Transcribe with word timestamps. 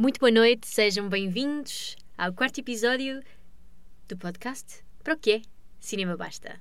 Muito 0.00 0.20
boa 0.20 0.30
noite, 0.30 0.64
sejam 0.68 1.08
bem-vindos 1.08 1.96
ao 2.16 2.32
quarto 2.32 2.60
episódio 2.60 3.20
do 4.06 4.16
podcast 4.16 4.84
Para 5.02 5.14
o 5.14 5.18
quê? 5.18 5.42
Cinema 5.80 6.16
Basta. 6.16 6.60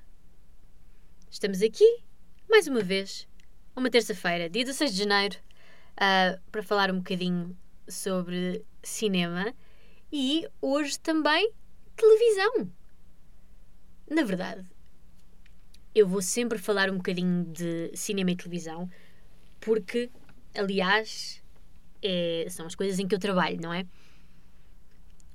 Estamos 1.29 1.61
aqui, 1.61 1.85
mais 2.49 2.65
uma 2.65 2.81
vez, 2.81 3.27
uma 3.75 3.91
terça-feira, 3.91 4.49
dia 4.49 4.65
16 4.65 4.91
de 4.91 4.97
janeiro, 4.97 5.37
uh, 5.97 6.41
para 6.51 6.63
falar 6.63 6.89
um 6.89 6.97
bocadinho 6.97 7.55
sobre 7.87 8.65
cinema 8.81 9.53
e 10.11 10.49
hoje 10.59 10.99
também 10.99 11.51
televisão. 11.95 12.71
Na 14.09 14.23
verdade, 14.23 14.65
eu 15.93 16.07
vou 16.07 16.23
sempre 16.23 16.57
falar 16.57 16.89
um 16.89 16.97
bocadinho 16.97 17.45
de 17.45 17.95
cinema 17.95 18.31
e 18.31 18.35
televisão 18.35 18.89
porque, 19.59 20.09
aliás, 20.55 21.39
é, 22.07 22.49
são 22.49 22.65
as 22.65 22.75
coisas 22.75 22.99
em 22.99 23.07
que 23.07 23.15
eu 23.15 23.19
trabalho, 23.19 23.59
não 23.61 23.73
é? 23.73 23.85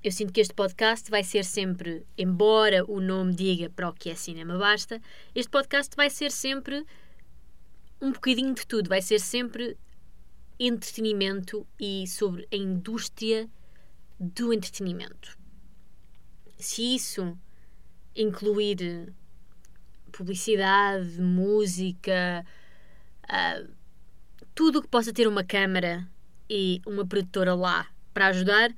Eu 0.02 0.10
sinto 0.10 0.32
que 0.32 0.40
este 0.40 0.54
podcast 0.54 1.08
vai 1.10 1.22
ser 1.22 1.44
sempre, 1.44 2.04
embora 2.18 2.84
o 2.90 3.00
nome 3.00 3.34
diga 3.34 3.70
para 3.70 3.88
o 3.88 3.92
que 3.92 4.10
é 4.10 4.14
cinema 4.14 4.58
basta, 4.58 5.00
este 5.34 5.50
podcast 5.50 5.94
vai 5.94 6.10
ser 6.10 6.32
sempre 6.32 6.84
um 8.00 8.10
bocadinho 8.10 8.52
de 8.52 8.66
tudo, 8.66 8.88
vai 8.88 9.00
ser 9.00 9.20
sempre 9.20 9.76
entretenimento 10.58 11.66
e 11.78 12.06
sobre 12.08 12.48
a 12.52 12.56
indústria 12.56 13.48
do 14.18 14.52
entretenimento. 14.52 15.38
Se 16.58 16.94
isso 16.94 17.38
incluir 18.14 19.12
publicidade, 20.10 21.20
música, 21.20 22.44
uh, 23.24 23.72
tudo 24.54 24.78
o 24.78 24.82
que 24.82 24.88
possa 24.88 25.12
ter 25.12 25.26
uma 25.26 25.42
câmara 25.44 26.08
e 26.54 26.82
uma 26.86 27.06
produtora 27.06 27.54
lá 27.54 27.88
para 28.12 28.26
ajudar 28.26 28.70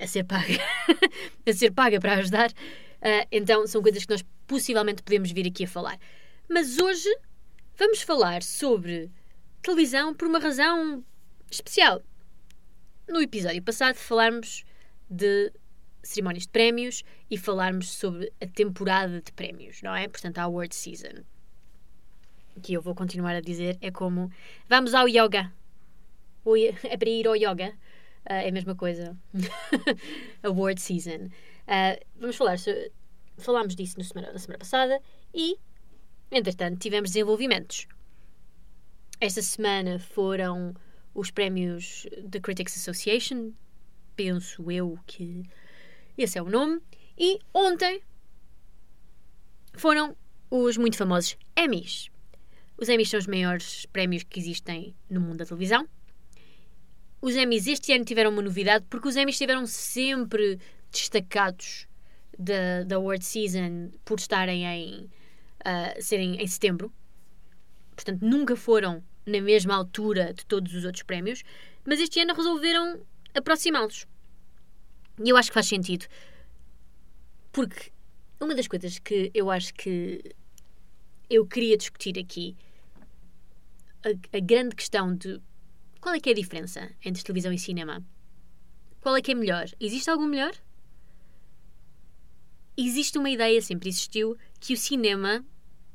a 0.00 0.06
ser 0.08 0.24
paga, 0.24 0.58
a 1.46 1.52
ser 1.52 1.70
paga 1.70 2.00
para 2.00 2.14
ajudar, 2.14 2.50
uh, 2.50 3.26
então 3.30 3.64
são 3.68 3.80
coisas 3.80 4.04
que 4.04 4.10
nós 4.10 4.24
possivelmente 4.48 5.00
podemos 5.00 5.30
vir 5.30 5.46
aqui 5.46 5.62
a 5.62 5.68
falar. 5.68 5.96
Mas 6.48 6.78
hoje 6.78 7.08
vamos 7.78 8.02
falar 8.02 8.42
sobre 8.42 9.12
televisão 9.62 10.12
por 10.12 10.26
uma 10.26 10.40
razão 10.40 11.04
especial. 11.48 12.02
No 13.08 13.22
episódio 13.22 13.62
passado 13.62 13.94
falámos 13.94 14.64
de 15.08 15.52
cerimónias 16.02 16.42
de 16.42 16.48
prémios 16.48 17.04
e 17.30 17.38
falarmos 17.38 17.92
sobre 17.92 18.32
a 18.40 18.46
temporada 18.48 19.22
de 19.22 19.30
prémios, 19.30 19.82
não 19.82 19.94
é? 19.94 20.08
Portanto, 20.08 20.38
a 20.38 20.42
award 20.42 20.74
season. 20.74 21.22
Que 22.60 22.74
eu 22.74 22.82
vou 22.82 22.92
continuar 22.92 23.36
a 23.36 23.40
dizer 23.40 23.78
é 23.80 23.92
como 23.92 24.32
vamos 24.68 24.94
ao 24.94 25.06
yoga. 25.06 25.52
É 26.84 26.96
para 26.96 27.08
ir 27.10 27.26
ao 27.26 27.36
yoga. 27.36 27.72
Uh, 28.28 28.32
é 28.32 28.48
a 28.48 28.52
mesma 28.52 28.74
coisa. 28.74 29.16
award 30.42 30.80
season. 30.80 31.28
Uh, 31.66 32.04
vamos 32.16 32.36
falar 32.36 32.58
sobre, 32.58 32.92
falámos 33.38 33.74
disso 33.74 33.98
na 33.98 34.04
semana, 34.04 34.32
na 34.32 34.38
semana 34.38 34.58
passada 34.58 35.00
e, 35.34 35.56
entretanto, 36.30 36.78
tivemos 36.78 37.10
desenvolvimentos. 37.10 37.86
Esta 39.20 39.42
semana 39.42 39.98
foram 39.98 40.74
os 41.14 41.30
prémios 41.30 42.06
da 42.24 42.40
Critics 42.40 42.76
Association, 42.76 43.52
penso 44.16 44.70
eu 44.70 44.98
que 45.06 45.42
esse 46.16 46.38
é 46.38 46.42
o 46.42 46.48
nome, 46.50 46.80
e 47.16 47.38
ontem 47.54 48.02
foram 49.74 50.16
os 50.50 50.76
muito 50.76 50.96
famosos 50.96 51.36
Emmys. 51.56 52.10
Os 52.76 52.88
Emmys 52.88 53.10
são 53.10 53.20
os 53.20 53.26
maiores 53.26 53.86
prémios 53.86 54.22
que 54.24 54.40
existem 54.40 54.94
no 55.08 55.20
mundo 55.20 55.38
da 55.38 55.46
televisão. 55.46 55.88
Os 57.22 57.36
Emmys 57.36 57.68
este 57.68 57.92
ano 57.92 58.04
tiveram 58.04 58.32
uma 58.32 58.42
novidade 58.42 58.84
porque 58.90 59.06
os 59.06 59.14
Emmys 59.14 59.36
estiveram 59.36 59.64
sempre 59.64 60.58
destacados 60.90 61.86
da, 62.36 62.82
da 62.82 62.96
Award 62.96 63.24
Season 63.24 63.92
por 64.04 64.18
estarem 64.18 64.66
em 64.66 65.04
uh, 65.04 66.02
serem 66.02 66.34
em 66.42 66.46
setembro. 66.48 66.92
Portanto, 67.94 68.22
nunca 68.22 68.56
foram 68.56 69.04
na 69.24 69.40
mesma 69.40 69.76
altura 69.76 70.34
de 70.34 70.44
todos 70.46 70.74
os 70.74 70.84
outros 70.84 71.04
prémios, 71.04 71.44
mas 71.84 72.00
este 72.00 72.18
ano 72.18 72.34
resolveram 72.34 73.00
aproximá-los. 73.32 74.04
E 75.22 75.28
eu 75.28 75.36
acho 75.36 75.50
que 75.50 75.54
faz 75.54 75.66
sentido. 75.66 76.06
Porque 77.52 77.92
uma 78.40 78.56
das 78.56 78.66
coisas 78.66 78.98
que 78.98 79.30
eu 79.32 79.48
acho 79.48 79.72
que 79.74 80.34
eu 81.30 81.46
queria 81.46 81.76
discutir 81.76 82.18
aqui, 82.18 82.56
a, 84.04 84.36
a, 84.36 84.40
grande 84.40 84.74
questão 84.74 85.14
de 85.14 85.40
qual 86.02 86.16
é 86.16 86.20
que 86.20 86.28
é 86.28 86.32
a 86.32 86.34
diferença 86.34 86.90
entre 87.04 87.22
televisão 87.22 87.52
e 87.52 87.58
cinema? 87.58 88.04
Qual 89.00 89.16
é 89.16 89.22
que 89.22 89.30
é 89.30 89.34
melhor? 89.36 89.66
Existe 89.78 90.10
algo 90.10 90.26
melhor? 90.26 90.52
Existe 92.76 93.16
uma 93.18 93.30
ideia, 93.30 93.62
sempre 93.62 93.88
existiu, 93.88 94.36
que 94.58 94.74
o 94.74 94.76
cinema, 94.76 95.44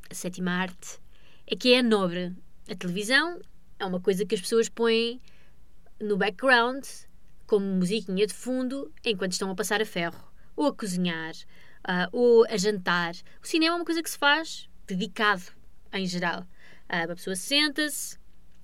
a 0.09 0.13
sétima 0.13 0.51
arte, 0.51 0.97
é 1.45 1.57
que 1.57 1.73
é 1.73 1.84
nobre, 1.84 2.34
a 2.69 2.75
televisão 2.75 3.41
é 3.78 3.85
uma 3.85 4.00
coisa 4.00 4.25
que 4.25 4.34
as 4.34 4.40
pessoas 4.40 4.69
põem 4.69 5.19
no 6.00 6.16
background, 6.16 6.85
como 7.45 7.66
musiquinha 7.66 8.25
de 8.25 8.34
fundo, 8.34 8.89
enquanto 9.03 9.34
estão 9.34 9.51
a 9.51 9.56
passar 9.56 9.81
a 9.81 9.85
ferro, 9.85 10.31
ou 10.56 10.68
a 10.68 10.74
cozinhar, 10.74 11.34
uh, 11.84 12.07
ou 12.13 12.45
a 12.45 12.56
jantar. 12.56 13.13
O 13.44 13.47
cinema 13.47 13.75
é 13.75 13.78
uma 13.79 13.85
coisa 13.85 14.01
que 14.01 14.09
se 14.09 14.18
faz 14.18 14.69
dedicado, 14.88 15.44
em 15.91 16.06
geral. 16.06 16.44
Uh, 16.89 17.12
a 17.12 17.16
pessoa 17.16 17.35
senta-se, 17.35 18.18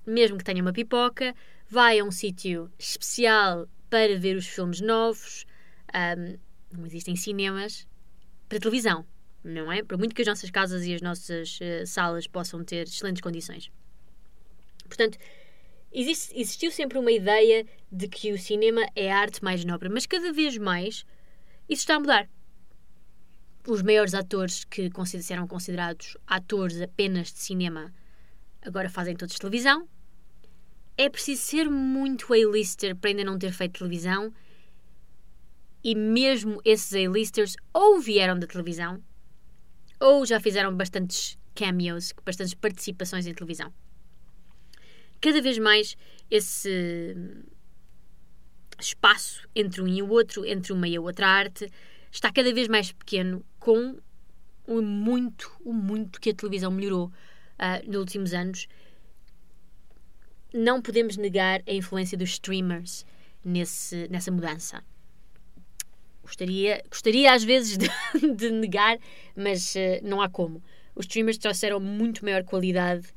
mesmo 0.06 0.38
que 0.38 0.44
tenha 0.44 0.62
uma 0.62 0.72
pipoca, 0.72 1.34
vai 1.68 1.98
a 1.98 2.04
um 2.04 2.10
sítio 2.10 2.70
especial 2.78 3.68
para 3.88 4.18
ver 4.18 4.36
os 4.36 4.46
filmes 4.46 4.80
novos. 4.80 5.46
Um, 5.94 6.38
não 6.76 6.86
existem 6.86 7.16
cinemas 7.16 7.86
para 8.48 8.58
televisão, 8.58 9.06
não 9.42 9.70
é? 9.70 9.82
Por 9.82 9.96
muito 9.96 10.14
que 10.14 10.22
as 10.22 10.28
nossas 10.28 10.50
casas 10.50 10.84
e 10.84 10.94
as 10.94 11.00
nossas 11.00 11.58
uh, 11.60 11.86
salas 11.86 12.26
possam 12.26 12.64
ter 12.64 12.86
excelentes 12.86 13.20
condições. 13.20 13.70
Portanto, 14.86 15.18
existe, 15.92 16.38
existiu 16.38 16.70
sempre 16.70 16.98
uma 16.98 17.12
ideia 17.12 17.64
de 17.90 18.08
que 18.08 18.32
o 18.32 18.38
cinema 18.38 18.86
é 18.94 19.12
a 19.12 19.18
arte 19.18 19.42
mais 19.42 19.64
nobre, 19.64 19.88
mas 19.88 20.06
cada 20.06 20.32
vez 20.32 20.58
mais 20.58 21.06
isso 21.68 21.82
está 21.82 21.96
a 21.96 22.00
mudar. 22.00 22.28
Os 23.66 23.80
maiores 23.80 24.12
atores 24.12 24.64
que 24.64 24.90
eram 25.30 25.46
considerados 25.46 26.18
atores 26.26 26.80
apenas 26.80 27.32
de 27.32 27.38
cinema 27.38 27.92
agora 28.64 28.88
fazem 28.88 29.16
todos 29.16 29.38
televisão. 29.38 29.88
É 30.96 31.08
preciso 31.08 31.42
ser 31.42 31.68
muito 31.68 32.32
A-lister 32.32 32.96
para 32.96 33.10
ainda 33.10 33.24
não 33.24 33.38
ter 33.38 33.52
feito 33.52 33.78
televisão. 33.78 34.32
E 35.82 35.94
mesmo 35.94 36.60
esses 36.64 36.92
A-listers 36.94 37.56
ou 37.72 38.00
vieram 38.00 38.38
da 38.38 38.46
televisão 38.46 39.02
ou 40.00 40.24
já 40.24 40.40
fizeram 40.40 40.74
bastantes 40.76 41.38
cameos, 41.54 42.12
bastantes 42.24 42.54
participações 42.54 43.26
em 43.26 43.34
televisão 43.34 43.72
cada 45.24 45.40
vez 45.40 45.58
mais 45.58 45.96
esse 46.30 47.16
espaço 48.78 49.48
entre 49.56 49.80
um 49.80 49.88
e 49.88 50.02
o 50.02 50.10
outro, 50.10 50.44
entre 50.44 50.70
uma 50.70 50.86
e 50.86 50.96
a 50.96 51.00
outra 51.00 51.26
arte, 51.26 51.66
está 52.12 52.30
cada 52.30 52.52
vez 52.52 52.68
mais 52.68 52.92
pequeno 52.92 53.42
com 53.58 53.98
o 54.66 54.82
muito, 54.82 55.50
o 55.64 55.72
muito 55.72 56.20
que 56.20 56.28
a 56.28 56.34
televisão 56.34 56.70
melhorou 56.70 57.10
uh, 57.58 57.86
nos 57.86 57.96
últimos 57.96 58.34
anos. 58.34 58.66
Não 60.52 60.80
podemos 60.80 61.16
negar 61.16 61.62
a 61.66 61.72
influência 61.72 62.16
dos 62.16 62.30
streamers 62.30 63.04
nesse, 63.44 64.08
nessa 64.08 64.30
mudança. 64.30 64.82
Gostaria, 66.22 66.82
gostaria 66.88 67.32
às 67.32 67.44
vezes 67.44 67.76
de, 67.78 67.88
de 68.34 68.50
negar, 68.50 68.98
mas 69.36 69.74
uh, 69.74 70.00
não 70.02 70.22
há 70.22 70.28
como. 70.28 70.62
Os 70.94 71.06
streamers 71.06 71.38
trouxeram 71.38 71.80
muito 71.80 72.24
maior 72.24 72.44
qualidade 72.44 73.12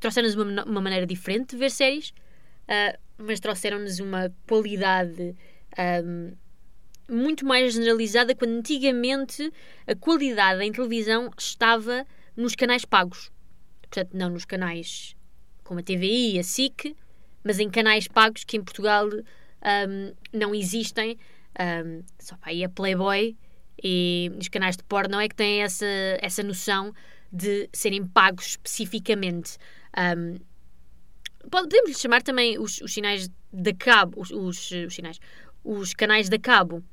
trouxeram-nos 0.00 0.34
uma, 0.34 0.64
uma, 0.64 0.80
maneira 0.80 1.06
diferente 1.06 1.50
de 1.50 1.56
ver 1.58 1.70
séries, 1.70 2.08
uh, 2.08 2.98
mas 3.18 3.38
trouxeram-nos 3.38 4.00
uma 4.00 4.32
qualidade 4.48 5.36
um, 6.04 6.32
muito 7.08 7.44
mais 7.44 7.74
generalizada 7.74 8.34
quando 8.34 8.58
antigamente 8.58 9.52
a 9.86 9.94
qualidade 9.94 10.64
em 10.64 10.72
televisão 10.72 11.30
estava 11.38 12.06
nos 12.34 12.54
canais 12.54 12.84
pagos. 12.84 13.30
Portanto, 13.90 14.16
não 14.16 14.30
nos 14.30 14.44
canais 14.44 15.16
como 15.64 15.80
a 15.80 15.82
TVI 15.82 16.36
e 16.36 16.38
a 16.38 16.42
SIC, 16.42 16.96
mas 17.42 17.58
em 17.58 17.68
canais 17.68 18.06
pagos 18.06 18.44
que 18.44 18.56
em 18.56 18.62
Portugal 18.62 19.08
um, 19.08 20.14
não 20.32 20.54
existem. 20.54 21.18
Um, 21.58 22.02
só 22.18 22.36
para 22.36 22.50
aí 22.50 22.62
a 22.64 22.68
Playboy 22.68 23.36
e 23.82 24.30
os 24.38 24.48
canais 24.48 24.76
de 24.76 24.84
porno 24.84 25.18
é 25.18 25.28
que 25.28 25.34
têm 25.34 25.62
essa, 25.62 25.86
essa 26.20 26.42
noção 26.42 26.94
de 27.32 27.68
serem 27.72 28.06
pagos 28.06 28.50
especificamente. 28.50 29.58
Um, 30.16 30.38
podemos 31.50 31.98
chamar 31.98 32.22
também 32.22 32.58
os, 32.58 32.80
os 32.80 32.92
sinais 32.92 33.28
de 33.52 33.74
cabo, 33.74 34.20
os, 34.20 34.30
os, 34.30 34.94
sinais, 34.94 35.18
os 35.64 35.94
canais 35.94 36.28
de 36.28 36.38
cabo, 36.38 36.84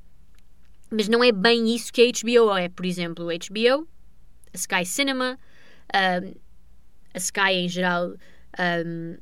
mas 0.89 1.07
não 1.07 1.23
é 1.23 1.31
bem 1.31 1.75
isso 1.75 1.93
que 1.93 2.01
a 2.01 2.05
HBO 2.05 2.57
é. 2.57 2.69
Por 2.69 2.85
exemplo, 2.85 3.25
o 3.25 3.27
HBO, 3.27 3.87
a 4.53 4.57
Sky 4.57 4.85
Cinema, 4.85 5.37
um, 6.23 6.46
a 7.17 7.19
Sky 7.19 7.53
em 7.53 7.67
geral, 7.67 8.15
um, 8.85 9.17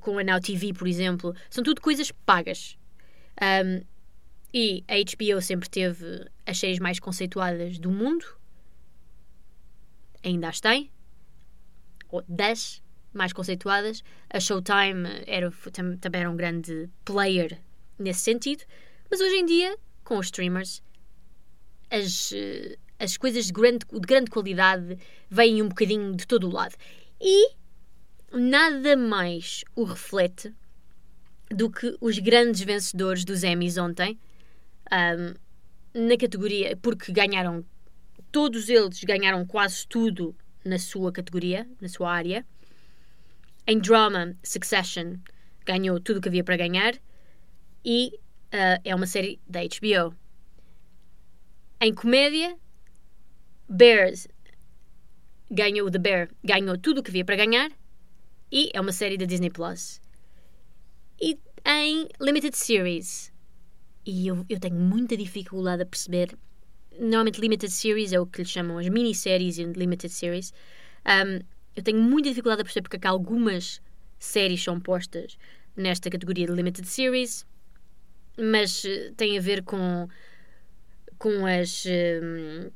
com 0.00 0.18
a 0.18 0.24
Now 0.24 0.40
TV, 0.40 0.72
por 0.72 0.88
exemplo, 0.88 1.34
são 1.48 1.62
tudo 1.62 1.80
coisas 1.80 2.10
pagas. 2.10 2.76
Um, 3.40 3.84
e 4.52 4.82
a 4.88 4.94
HBO 4.94 5.40
sempre 5.40 5.68
teve 5.68 6.26
as 6.44 6.58
séries 6.58 6.80
mais 6.80 6.98
conceituadas 6.98 7.78
do 7.78 7.90
mundo. 7.90 8.24
Ainda 10.24 10.48
as 10.48 10.60
tem. 10.60 10.90
Ou 12.08 12.24
das 12.28 12.82
mais 13.12 13.32
conceituadas. 13.32 14.02
A 14.28 14.40
Showtime 14.40 15.06
era, 15.26 15.52
também 16.00 16.22
era 16.22 16.30
um 16.30 16.36
grande 16.36 16.88
player 17.04 17.60
nesse 17.98 18.20
sentido. 18.20 18.64
Mas 19.08 19.20
hoje 19.20 19.36
em 19.36 19.46
dia, 19.46 19.76
com 20.02 20.18
os 20.18 20.26
streamers, 20.26 20.82
as, 21.90 22.32
as 23.00 23.16
coisas 23.16 23.46
de 23.46 23.52
grande, 23.52 23.86
de 23.90 24.00
grande 24.00 24.30
qualidade 24.30 24.98
vêm 25.28 25.62
um 25.62 25.68
bocadinho 25.68 26.14
de 26.14 26.26
todo 26.26 26.46
o 26.46 26.52
lado. 26.52 26.76
E 27.20 27.52
nada 28.30 28.96
mais 28.96 29.64
o 29.74 29.84
reflete 29.84 30.54
do 31.48 31.70
que 31.70 31.96
os 32.00 32.18
grandes 32.18 32.60
vencedores 32.60 33.24
dos 33.24 33.42
Emmys 33.42 33.78
ontem 33.78 34.20
um, 34.92 36.08
na 36.08 36.16
categoria, 36.16 36.76
porque 36.76 37.10
ganharam, 37.10 37.64
todos 38.30 38.68
eles 38.68 39.02
ganharam 39.02 39.44
quase 39.46 39.86
tudo 39.88 40.36
na 40.64 40.78
sua 40.78 41.10
categoria, 41.10 41.66
na 41.80 41.88
sua 41.88 42.12
área. 42.12 42.46
Em 43.66 43.78
drama, 43.78 44.36
Succession 44.44 45.16
ganhou 45.64 45.98
tudo 45.98 46.18
o 46.18 46.20
que 46.20 46.28
havia 46.28 46.44
para 46.44 46.56
ganhar 46.56 46.94
e 47.84 48.12
uh, 48.52 48.80
é 48.84 48.94
uma 48.94 49.06
série 49.06 49.40
da 49.48 49.60
HBO. 49.60 50.14
Em 51.80 51.94
comédia, 51.94 52.56
Bears 53.70 54.26
ganhou 55.48 55.88
The 55.90 55.98
Bear, 55.98 56.28
ganhou 56.44 56.76
tudo 56.76 56.98
o 56.98 57.02
que 57.02 57.10
havia 57.10 57.24
para 57.24 57.36
ganhar 57.36 57.70
e 58.50 58.70
é 58.74 58.80
uma 58.80 58.90
série 58.92 59.16
da 59.16 59.24
Disney 59.24 59.50
Plus. 59.50 60.00
E 61.20 61.38
em 61.64 62.08
Limited 62.20 62.56
Series, 62.56 63.32
e 64.04 64.26
eu, 64.26 64.44
eu 64.48 64.58
tenho 64.58 64.74
muita 64.74 65.16
dificuldade 65.16 65.82
a 65.82 65.86
perceber. 65.86 66.36
Normalmente, 66.98 67.40
Limited 67.40 67.72
Series 67.72 68.12
é 68.12 68.18
o 68.18 68.26
que 68.26 68.42
lhe 68.42 68.48
chamam 68.48 68.78
as 68.78 68.88
minisséries 68.88 69.58
e 69.58 69.64
Limited 69.64 70.12
Series. 70.12 70.52
Um, 71.06 71.40
eu 71.76 71.82
tenho 71.82 71.98
muita 71.98 72.28
dificuldade 72.28 72.62
a 72.62 72.64
perceber 72.64 72.82
porque 72.82 72.96
é 72.96 73.00
que 73.00 73.06
algumas 73.06 73.80
séries 74.18 74.62
são 74.62 74.80
postas 74.80 75.38
nesta 75.76 76.10
categoria 76.10 76.46
de 76.46 76.52
Limited 76.52 76.86
Series, 76.88 77.46
mas 78.36 78.82
uh, 78.84 79.14
tem 79.16 79.38
a 79.38 79.40
ver 79.40 79.62
com, 79.62 80.08
com 81.18 81.46
as. 81.46 81.84
Um, 81.86 82.70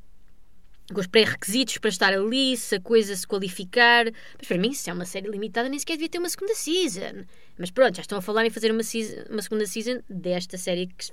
com 0.92 1.00
os 1.00 1.06
pré-requisitos 1.06 1.78
para 1.78 1.88
estar 1.88 2.12
ali, 2.12 2.56
se 2.56 2.74
a 2.74 2.80
coisa 2.80 3.16
se 3.16 3.26
qualificar. 3.26 4.06
Mas 4.38 4.46
para 4.46 4.58
mim, 4.58 4.72
se 4.74 4.90
é 4.90 4.92
uma 4.92 5.04
série 5.04 5.28
limitada, 5.28 5.68
nem 5.68 5.78
sequer 5.78 5.94
devia 5.94 6.08
ter 6.08 6.18
uma 6.18 6.28
segunda 6.28 6.54
season. 6.54 7.24
Mas 7.56 7.70
pronto, 7.70 7.96
já 7.96 8.02
estão 8.02 8.18
a 8.18 8.22
falar 8.22 8.44
em 8.44 8.50
fazer 8.50 8.70
uma, 8.70 8.82
season, 8.82 9.24
uma 9.30 9.40
segunda 9.40 9.66
season 9.66 10.00
desta 10.08 10.58
série 10.58 10.88
que, 10.88 11.10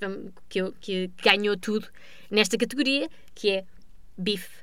que, 0.50 0.72
que, 0.80 1.12
ganhou 1.24 1.56
tudo 1.56 1.88
nesta 2.30 2.58
categoria, 2.58 3.10
que 3.34 3.50
é 3.52 3.66
Beef. 4.18 4.62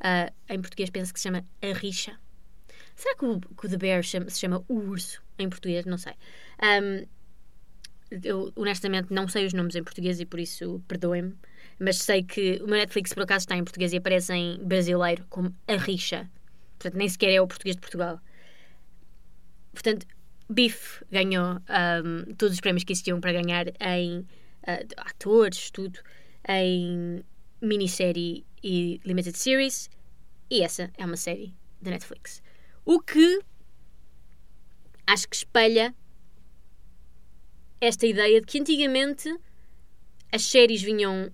Uh, 0.00 0.32
em 0.48 0.60
português 0.60 0.90
penso 0.90 1.12
que 1.12 1.20
se 1.20 1.24
chama 1.24 1.44
A 1.62 1.72
Richa. 1.72 2.18
Será 2.96 3.16
que 3.16 3.24
o, 3.24 3.40
que 3.40 3.66
o 3.66 3.68
The 3.68 3.76
Bear 3.78 4.02
chama, 4.02 4.28
se 4.28 4.40
chama 4.40 4.62
O 4.68 4.74
Urso 4.74 5.22
em 5.38 5.48
português? 5.48 5.86
Não 5.86 5.96
sei. 5.96 6.12
Um, 6.62 7.06
eu 8.22 8.52
honestamente 8.56 9.12
não 9.12 9.28
sei 9.28 9.46
os 9.46 9.52
nomes 9.52 9.74
em 9.74 9.82
português 9.82 10.20
e 10.20 10.26
por 10.26 10.40
isso 10.40 10.82
perdoem-me 10.88 11.34
mas 11.80 11.96
sei 11.96 12.22
que 12.22 12.60
o 12.62 12.66
meu 12.66 12.76
Netflix 12.76 13.14
por 13.14 13.22
acaso 13.22 13.44
está 13.44 13.56
em 13.56 13.64
português 13.64 13.92
e 13.94 13.96
aparece 13.96 14.34
em 14.34 14.58
brasileiro 14.62 15.24
como 15.30 15.52
A 15.66 15.76
Richa. 15.76 16.30
Portanto, 16.78 16.98
nem 16.98 17.08
sequer 17.08 17.30
é 17.30 17.40
o 17.40 17.46
português 17.46 17.74
de 17.74 17.80
Portugal. 17.80 18.20
Portanto, 19.72 20.06
Biff 20.48 21.02
ganhou 21.10 21.54
um, 21.54 22.34
todos 22.34 22.54
os 22.54 22.60
prémios 22.60 22.84
que 22.84 22.92
existiam 22.92 23.18
para 23.18 23.32
ganhar 23.32 23.68
em 23.80 24.20
uh, 24.20 24.26
atores, 24.98 25.70
tudo, 25.70 25.98
em 26.46 27.24
minissérie 27.62 28.44
e 28.62 29.00
limited 29.04 29.38
series. 29.38 29.88
E 30.50 30.62
essa 30.62 30.90
é 30.98 31.04
uma 31.04 31.16
série 31.16 31.54
da 31.80 31.92
Netflix. 31.92 32.42
O 32.84 33.00
que 33.00 33.40
acho 35.06 35.28
que 35.28 35.36
espelha 35.36 35.94
esta 37.80 38.06
ideia 38.06 38.40
de 38.40 38.46
que 38.46 38.60
antigamente 38.60 39.34
as 40.30 40.42
séries 40.42 40.82
vinham 40.82 41.32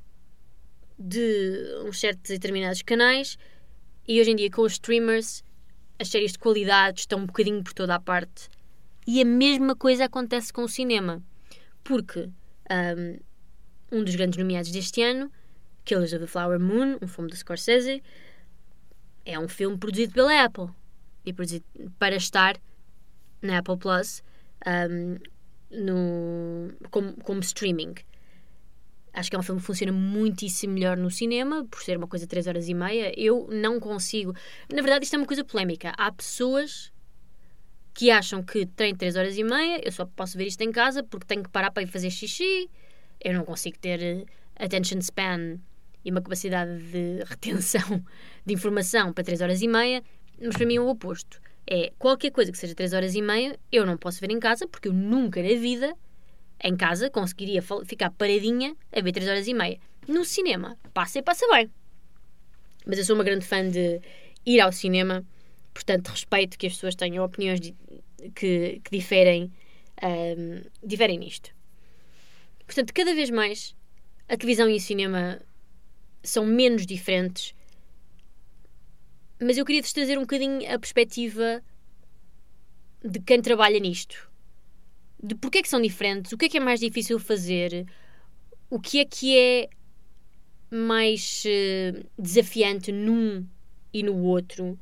de 0.99 1.83
uns 1.85 2.01
certos 2.01 2.31
determinados 2.31 2.83
canais 2.83 3.39
e 4.07 4.21
hoje 4.21 4.31
em 4.31 4.37
dia 4.37 4.51
com 4.51 4.63
os 4.63 4.73
streamers 4.73 5.45
as 5.99 6.09
séries 6.09 6.33
de 6.33 6.39
qualidade 6.39 7.01
estão 7.01 7.21
um 7.21 7.27
bocadinho 7.27 7.63
por 7.63 7.73
toda 7.73 7.95
a 7.95 8.01
parte. 8.01 8.49
E 9.07 9.21
a 9.21 9.25
mesma 9.25 9.75
coisa 9.75 10.05
acontece 10.05 10.53
com 10.53 10.63
o 10.63 10.69
cinema. 10.69 11.23
Porque 11.83 12.29
um, 12.71 13.19
um 13.93 14.05
dos 14.05 14.15
grandes 14.15 14.39
nomeados 14.39 14.71
deste 14.71 15.03
ano, 15.03 15.31
Killers 15.85 16.13
of 16.13 16.21
the 16.21 16.27
Flower 16.27 16.59
Moon, 16.59 16.99
um 17.01 17.07
filme 17.07 17.31
do 17.31 17.37
Scorsese, 17.37 18.03
é 19.25 19.39
um 19.39 19.49
filme 19.49 19.79
produzido 19.79 20.13
pela 20.13 20.45
Apple. 20.45 20.69
E 21.25 21.33
produzido 21.33 21.65
para 21.99 22.17
estar 22.17 22.61
na 23.43 23.59
Apple 23.59 23.77
Plus 23.77 24.23
um, 24.67 25.19
no, 25.71 26.73
como, 26.91 27.15
como 27.23 27.41
streaming. 27.41 27.95
Acho 29.17 29.31
que 29.31 29.37
é 29.37 29.39
um 29.39 29.43
filme 29.43 29.61
que 29.63 29.67
funciona 29.67 29.93
muitíssimo 29.93 30.75
melhor 30.75 30.95
no 30.95 31.11
cinema, 31.11 31.65
por 31.65 31.83
ser 31.83 31.97
uma 31.97 32.07
coisa 32.07 32.27
de 32.27 32.29
3 32.29 32.49
horas 32.49 32.69
e 32.69 32.75
meia. 32.75 33.15
Eu 33.17 33.49
não 33.51 33.81
consigo. 33.81 34.35
Na 34.71 34.83
verdade, 34.83 35.07
isto 35.07 35.15
é 35.15 35.17
uma 35.17 35.27
coisa 35.27 35.43
polémica. 35.43 35.95
Há 35.97 36.13
pessoas 36.13 36.93
que 37.95 38.11
acham 38.11 38.43
que 38.43 38.67
tem 38.67 38.95
3 38.95 39.17
horas 39.17 39.39
e 39.39 39.43
meia, 39.43 39.81
eu 39.83 39.91
só 39.91 40.05
posso 40.05 40.37
ver 40.37 40.47
isto 40.47 40.61
em 40.61 40.71
casa 40.71 41.03
porque 41.03 41.25
tenho 41.27 41.43
que 41.43 41.49
parar 41.49 41.71
para 41.71 41.83
ir 41.83 41.87
fazer 41.87 42.11
xixi. 42.11 42.69
Eu 43.19 43.33
não 43.33 43.43
consigo 43.43 43.79
ter 43.79 44.03
eh, 44.03 44.25
attention 44.55 44.99
span 45.01 45.59
e 46.05 46.11
uma 46.11 46.21
capacidade 46.21 46.77
de 46.93 47.25
retenção 47.27 48.05
de 48.45 48.53
informação 48.53 49.15
para 49.15 49.25
3 49.25 49.41
horas 49.41 49.63
e 49.63 49.67
meia, 49.67 50.03
mas 50.39 50.59
para 50.59 50.67
mim 50.67 50.77
é 50.77 50.81
o 50.81 50.89
oposto. 50.89 51.41
É 51.67 51.91
qualquer 51.99 52.31
coisa 52.33 52.53
que 52.53 52.59
seja 52.59 52.75
3 52.75 52.93
horas 52.93 53.15
e 53.15 53.23
meia, 53.23 53.59
eu 53.73 53.87
não 53.87 53.97
posso 53.97 54.21
ver 54.21 54.31
em 54.31 54.39
casa 54.39 54.69
porque 54.69 54.89
eu 54.89 54.93
nunca 54.93 55.43
na 55.43 55.59
vida 55.59 55.97
em 56.63 56.77
casa 56.77 57.11
conseguiria 57.11 57.63
ficar 57.85 58.11
paradinha 58.11 58.77
a 58.93 59.01
ver 59.01 59.13
3 59.13 59.29
horas 59.29 59.47
e 59.47 59.55
meia. 59.55 59.79
No 60.09 60.25
cinema, 60.25 60.79
passa 60.95 61.19
e 61.19 61.23
passa 61.23 61.47
bem. 61.49 61.71
Mas 62.87 62.99
eu 62.99 63.05
sou 63.05 63.15
uma 63.15 63.25
grande 63.25 63.45
fã 63.45 63.69
de 63.69 64.01
ir 64.45 64.61
ao 64.61 64.73
cinema, 64.73 65.25
portanto 65.75 66.09
respeito 66.09 66.57
que 66.57 66.67
as 66.67 66.75
pessoas 66.75 66.95
tenham 66.95 67.25
opiniões 67.25 67.61
de, 67.61 67.75
que, 68.35 68.81
que, 68.85 68.91
diferem, 68.91 69.53
um, 70.03 70.63
diferem 70.85 71.19
nisto. 71.19 71.51
Portanto, 72.65 72.93
cada 72.95 73.15
vez 73.15 73.31
mais 73.31 73.75
a 74.29 74.37
televisão 74.37 74.69
e 74.69 74.77
o 74.77 74.81
cinema 74.81 75.41
são 76.23 76.45
menos 76.47 76.87
diferentes, 76.87 77.55
mas 79.41 79.59
eu 79.59 79.65
queria-vos 79.65 79.93
trazer 79.93 80.17
um 80.17 80.23
bocadinho 80.23 80.73
a 80.73 80.79
perspectiva 80.79 81.63
de 83.05 83.21
quem 83.21 83.43
trabalha 83.43 83.79
nisto 83.79 84.31
de 85.23 85.35
porque 85.35 85.59
é 85.59 85.63
que 85.63 85.69
são 85.69 85.81
diferentes, 85.81 86.33
o 86.33 86.37
que 86.37 86.47
é 86.47 86.49
que 86.49 86.57
é 86.57 86.61
mais 86.61 86.81
difícil 86.81 87.19
fazer, 87.19 87.87
o 88.69 88.81
que 88.81 89.01
é 89.01 89.05
que 89.05 89.37
é 89.37 89.69
mais 90.71 91.45
uh, 91.47 92.07
desafiante 92.19 92.93
num 92.93 93.47
e 93.93 94.03
no 94.03 94.17
outro. 94.23 94.79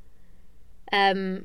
Um, 0.93 1.45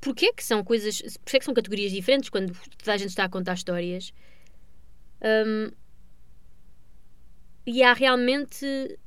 porquê 0.00 0.32
que 0.32 0.44
são 0.44 0.64
coisas. 0.64 1.00
Porquê 1.18 1.38
que 1.38 1.44
são 1.44 1.54
categorias 1.54 1.92
diferentes 1.92 2.30
quando 2.30 2.56
toda 2.78 2.94
a 2.94 2.96
gente 2.96 3.10
está 3.10 3.24
a 3.24 3.28
contar 3.28 3.54
histórias? 3.54 4.12
Um, 5.22 5.70
e 7.66 7.82
há 7.82 7.92
realmente 7.92 8.98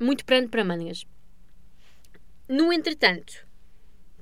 muito 0.00 0.24
pranto 0.24 0.48
para 0.48 0.64
mangas. 0.64 1.04
No 2.48 2.72
entretanto, 2.72 3.46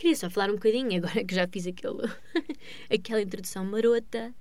Queria 0.03 0.17
só 0.17 0.29
falar 0.29 0.51
um 0.51 0.55
bocadinho, 0.55 0.97
agora 0.99 1.25
que 1.25 1.33
já 1.33 1.47
fiz 1.47 1.65
aquele, 1.65 2.11
aquela 2.93 3.23
introdução 3.23 3.65
marota. 3.65 4.35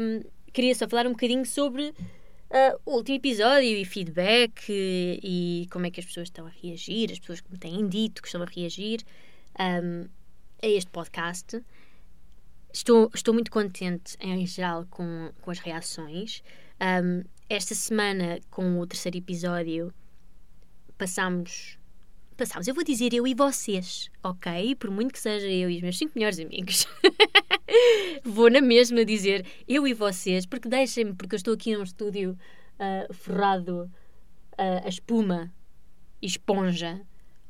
Um, 0.00 0.22
queria 0.50 0.74
só 0.74 0.88
falar 0.88 1.06
um 1.06 1.10
bocadinho 1.10 1.44
sobre 1.44 1.90
uh, 1.90 2.80
o 2.86 2.94
último 2.94 3.18
episódio 3.18 3.68
e 3.68 3.84
feedback 3.84 4.66
e, 4.70 5.20
e, 5.22 5.66
como 5.70 5.84
é 5.84 5.90
que 5.90 6.00
as 6.00 6.06
pessoas 6.06 6.28
estão 6.28 6.46
a 6.46 6.48
reagir, 6.48 7.12
as 7.12 7.18
pessoas 7.18 7.42
que 7.42 7.52
me 7.52 7.58
têm 7.58 7.86
dito 7.86 8.22
que 8.22 8.28
estão 8.28 8.40
a 8.40 8.46
reagir 8.46 9.02
um, 9.60 10.08
a 10.62 10.66
este 10.66 10.90
podcast. 10.90 11.62
Estou, 12.72 13.10
estou 13.14 13.34
muito 13.34 13.50
contente, 13.50 14.16
em 14.18 14.46
geral, 14.46 14.86
com, 14.88 15.30
com 15.42 15.50
as 15.50 15.58
reações. 15.58 16.42
Um, 16.80 17.24
esta 17.50 17.74
semana, 17.74 18.40
com 18.50 18.80
o 18.80 18.86
terceiro 18.86 19.18
episódio, 19.18 19.92
passámos 20.96 21.77
passámos. 22.38 22.68
Eu 22.68 22.74
vou 22.74 22.84
dizer 22.84 23.12
eu 23.12 23.26
e 23.26 23.34
vocês, 23.34 24.08
ok? 24.22 24.74
Por 24.76 24.90
muito 24.90 25.12
que 25.12 25.18
seja 25.18 25.46
eu 25.48 25.68
e 25.68 25.76
os 25.76 25.82
meus 25.82 25.98
cinco 25.98 26.12
melhores 26.14 26.38
amigos. 26.38 26.86
vou 28.24 28.48
na 28.48 28.60
mesma 28.60 29.04
dizer 29.04 29.44
eu 29.66 29.86
e 29.86 29.92
vocês, 29.92 30.46
porque 30.46 30.68
deixem-me, 30.68 31.12
porque 31.14 31.34
eu 31.34 31.36
estou 31.36 31.52
aqui 31.52 31.76
num 31.76 31.82
estúdio 31.82 32.38
uh, 32.78 33.12
ferrado 33.12 33.90
uh, 34.52 34.86
a 34.86 34.88
espuma 34.88 35.52
e 36.22 36.26
esponja, 36.26 37.02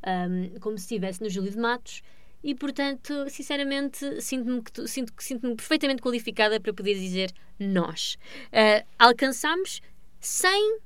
um, 0.07 0.59
como 0.59 0.79
se 0.79 0.85
estivesse 0.85 1.23
no 1.23 1.29
Júlio 1.29 1.53
de 1.53 1.59
Matos. 1.59 2.03
e, 2.43 2.55
portanto, 2.55 3.29
sinceramente, 3.29 4.23
sinto-me 4.23 4.63
sinto, 4.87 5.13
sinto 5.19 5.55
perfeitamente 5.55 6.01
qualificada 6.01 6.59
para 6.59 6.73
poder 6.73 6.95
dizer 6.95 7.31
nós. 7.59 8.17
Uh, 8.47 8.87
alcançamos 8.99 9.83
100. 10.19 10.79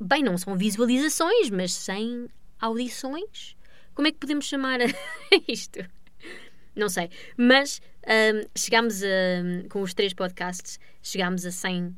Bem, 0.00 0.22
não 0.22 0.38
são 0.38 0.56
visualizações, 0.56 1.50
mas 1.50 1.72
100 1.74 2.28
audições. 2.62 3.56
Como 3.94 4.08
é 4.08 4.12
que 4.12 4.18
podemos 4.18 4.46
chamar 4.46 4.78
isto? 5.46 5.80
Não 6.74 6.88
sei. 6.88 7.10
Mas 7.36 7.80
um, 8.06 8.48
chegámos 8.56 9.02
a. 9.02 9.68
Com 9.68 9.82
os 9.82 9.92
três 9.92 10.14
podcasts, 10.14 10.80
chegámos 11.02 11.44
a 11.44 11.50
100 11.50 11.94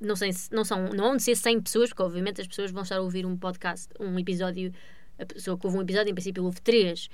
não 0.00 0.14
sei 0.14 0.30
não 0.52 0.64
são 0.64 0.90
não 0.90 1.08
vão 1.08 1.18
ser 1.18 1.34
100 1.34 1.60
pessoas 1.60 1.88
porque 1.88 2.04
obviamente 2.04 2.40
as 2.40 2.46
pessoas 2.46 2.70
vão 2.70 2.84
estar 2.84 2.98
a 2.98 3.00
ouvir 3.00 3.26
um 3.26 3.36
podcast 3.36 3.88
um 3.98 4.16
episódio 4.16 4.72
a 5.18 5.26
pessoa 5.26 5.58
que 5.58 5.66
houve 5.66 5.78
um 5.78 5.82
episódio, 5.82 6.10
em 6.10 6.14
princípio 6.14 6.44
houve 6.44 6.60
três. 6.60 7.08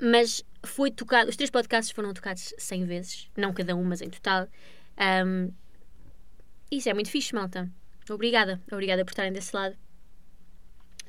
Mas 0.00 0.42
foi 0.64 0.90
tocado, 0.90 1.28
os 1.28 1.36
três 1.36 1.50
podcasts 1.50 1.94
foram 1.94 2.14
tocados 2.14 2.54
100 2.56 2.84
vezes, 2.86 3.30
não 3.36 3.52
cada 3.52 3.76
um, 3.76 3.84
mas 3.84 4.00
em 4.00 4.08
total. 4.08 4.48
Um, 5.26 5.52
isso 6.70 6.88
é 6.88 6.94
muito 6.94 7.10
fixe, 7.10 7.34
malta. 7.34 7.70
Obrigada, 8.08 8.60
obrigada 8.72 9.04
por 9.04 9.10
estarem 9.10 9.32
desse 9.32 9.54
lado. 9.54 9.76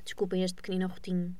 Desculpem 0.04 0.44
este 0.44 0.56
pequenino 0.56 0.88
rotinho. 0.88 1.36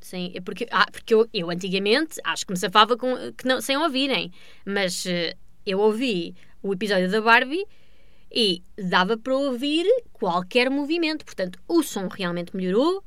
Sem, 0.00 0.32
é 0.34 0.40
porque 0.40 0.66
ah, 0.70 0.86
porque 0.90 1.14
eu, 1.14 1.28
eu 1.32 1.50
antigamente 1.50 2.20
acho 2.24 2.44
que 2.44 2.52
me 2.52 2.58
safava 2.58 2.96
com, 2.96 3.14
que 3.36 3.46
não, 3.46 3.60
sem 3.60 3.76
ouvirem, 3.76 4.32
mas 4.66 5.04
uh, 5.04 5.36
eu 5.64 5.78
ouvi 5.78 6.34
o 6.60 6.72
episódio 6.72 7.08
da 7.08 7.20
Barbie 7.20 7.64
e 8.30 8.64
dava 8.76 9.16
para 9.16 9.36
ouvir 9.36 9.86
qualquer 10.12 10.68
movimento. 10.70 11.24
Portanto, 11.24 11.60
o 11.68 11.82
som 11.82 12.08
realmente 12.08 12.56
melhorou, 12.56 13.04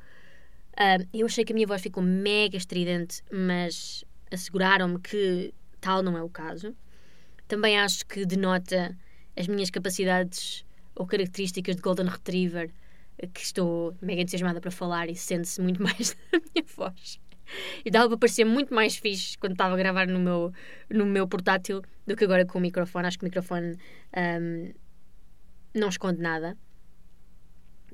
Uh, 0.76 1.08
eu 1.14 1.26
achei 1.26 1.46
que 1.46 1.54
a 1.54 1.56
minha 1.56 1.68
voz 1.68 1.82
ficou 1.82 2.04
mega 2.04 2.58
estridente, 2.58 3.24
mas 3.32 4.04
asseguraram-me 4.30 5.00
que 5.00 5.54
tal 5.80 6.04
não 6.04 6.18
é 6.18 6.22
o 6.22 6.30
caso. 6.30 6.76
Também 7.48 7.80
acho 7.80 8.06
que 8.06 8.26
denota 8.26 8.98
as 9.38 9.48
minhas 9.48 9.70
capacidades 9.70 10.66
ou 10.94 11.08
características 11.08 11.78
de 11.78 11.82
Golden 11.82 12.08
Retriever, 12.08 12.74
que 13.34 13.42
estou 13.42 13.96
mega 14.02 14.22
entusiasmada 14.22 14.60
para 14.60 14.72
falar 14.72 15.10
e 15.10 15.16
sente-se 15.16 15.62
muito 15.62 15.82
mais 15.84 16.16
na 16.32 16.40
minha 16.40 16.66
voz. 16.76 17.20
E 17.84 17.92
dava 17.92 18.10
para 18.10 18.18
parecer 18.18 18.44
muito 18.44 18.74
mais 18.74 18.96
fixe 18.96 19.38
quando 19.38 19.54
estava 19.54 19.74
a 19.74 19.78
gravar 19.78 20.08
no 20.08 20.20
meu, 20.20 20.52
no 20.90 21.06
meu 21.06 21.28
portátil 21.28 21.82
do 22.06 22.16
que 22.16 22.24
agora 22.24 22.46
com 22.46 22.58
o 22.58 22.62
microfone. 22.62 23.08
Acho 23.08 23.20
que 23.20 23.26
o 23.26 23.28
microfone 23.28 23.78
um, 24.42 24.74
não 25.74 25.90
esconde 25.90 26.22
nada. 26.22 26.58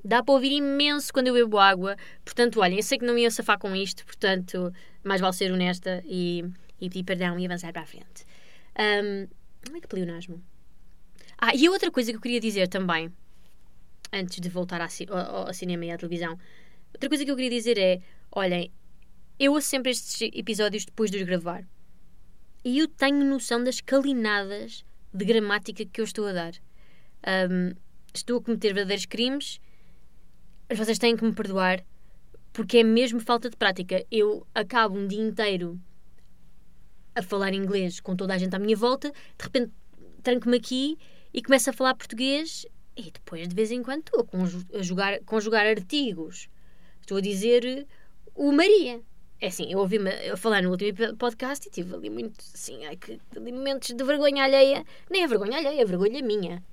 Dá 0.04 0.24
para 0.24 0.34
ouvir 0.34 0.52
imenso 0.52 1.14
quando 1.14 1.28
eu 1.28 1.34
bebo 1.34 1.60
água. 1.60 1.96
Portanto, 2.24 2.60
olhem, 2.60 2.78
eu 2.78 2.84
sei 2.84 2.98
que 2.98 3.06
não 3.06 3.18
ia 3.18 3.30
safar 3.30 3.60
com 3.60 3.76
isto, 3.76 4.06
portanto, 4.06 4.72
mais 5.04 5.22
vale 5.22 5.34
ser 5.34 5.52
honesta 5.52 6.02
e, 6.06 6.44
e 6.80 6.90
pedir 6.90 7.04
perdão 7.04 7.38
e 7.38 7.46
avançar 7.46 7.72
para 7.72 7.84
a 7.84 7.86
frente. 7.86 8.26
Um, 8.80 9.28
como 9.64 9.78
é 9.78 9.82
que 9.82 9.88
pleonasmo? 9.88 10.42
Ah, 11.38 11.56
e 11.56 11.70
outra 11.70 11.92
coisa 11.92 12.12
que 12.12 12.18
eu 12.18 12.22
queria 12.22 12.40
dizer 12.40 12.68
também, 12.68 13.12
antes 14.12 14.40
de 14.40 14.50
voltar 14.50 14.82
ao, 14.82 15.54
cinema 15.54 15.86
e 15.86 15.92
à 15.92 15.98
televisão, 15.98 16.38
outra 16.94 17.10
coisa 17.10 17.24
que 17.26 17.32
eu 17.32 17.36
queria 17.36 17.58
dizer 17.58 17.78
é: 17.78 18.02
olhem, 18.32 18.72
eu 19.40 19.54
ouço 19.54 19.68
sempre 19.68 19.92
estes 19.92 20.30
episódios 20.34 20.86
depois 20.86 21.12
de 21.12 21.18
os 21.18 21.24
gravar. 21.24 21.68
E 22.64 22.80
eu 22.80 22.88
tenho 22.88 23.26
noção 23.26 23.64
das 23.64 23.82
calinadas 23.82 24.86
de 25.14 25.26
gramática 25.26 25.86
que 25.86 26.00
eu 26.00 26.06
estou 26.06 26.28
a 26.28 26.34
dar. 26.34 26.54
Um, 27.50 27.76
estou 28.14 28.40
a 28.40 28.42
cometer 28.42 28.74
verdadeiros 28.74 29.06
crimes 29.06 29.60
mas 30.72 30.80
vocês 30.80 30.98
têm 30.98 31.18
que 31.18 31.26
me 31.26 31.34
perdoar 31.34 31.84
porque 32.54 32.78
é 32.78 32.84
mesmo 32.84 33.20
falta 33.20 33.50
de 33.50 33.58
prática. 33.58 34.06
Eu 34.10 34.48
acabo 34.56 34.98
um 34.98 35.06
dia 35.06 35.22
inteiro 35.22 35.78
a 37.14 37.22
falar 37.22 37.54
inglês 37.54 38.00
com 38.00 38.16
toda 38.16 38.34
a 38.34 38.38
gente 38.38 38.56
à 38.56 38.60
minha 38.60 38.78
volta, 38.78 39.12
de 39.12 39.44
repente 39.44 39.74
tranco-me 40.24 40.56
aqui 40.56 40.98
e 41.34 41.42
começo 41.42 41.70
a 41.70 41.74
falar 41.74 41.94
português 41.94 42.66
e 42.96 43.12
depois 43.12 43.48
de 43.48 43.56
vez 43.56 43.72
em 43.72 43.84
quando 43.84 44.02
estou 44.02 44.22
a 44.22 44.24
conjugar, 44.24 45.20
conjugar 45.26 45.66
artigos. 45.66 46.50
Estou 47.02 47.18
a 47.18 47.22
dizer 47.22 47.88
o 48.36 48.52
Maria. 48.52 49.02
É 49.40 49.48
assim, 49.48 49.72
eu 49.72 49.80
ouvi-me 49.80 50.12
falar 50.38 50.62
no 50.62 50.70
último 50.70 51.16
podcast 51.18 51.68
e 51.68 51.72
tive 51.72 51.96
ali 51.96 52.10
muito, 52.10 52.40
assim, 52.54 52.86
ai, 52.86 52.96
que, 52.96 53.20
ali 53.36 53.52
momentos 53.52 53.90
de 53.90 54.04
vergonha 54.04 54.44
alheia. 54.44 54.86
Nem 55.10 55.24
a 55.24 55.28
vergonha 55.28 55.58
alheia, 55.58 55.82
a 55.82 55.86
vergonha 55.86 56.22
minha. 56.22 56.64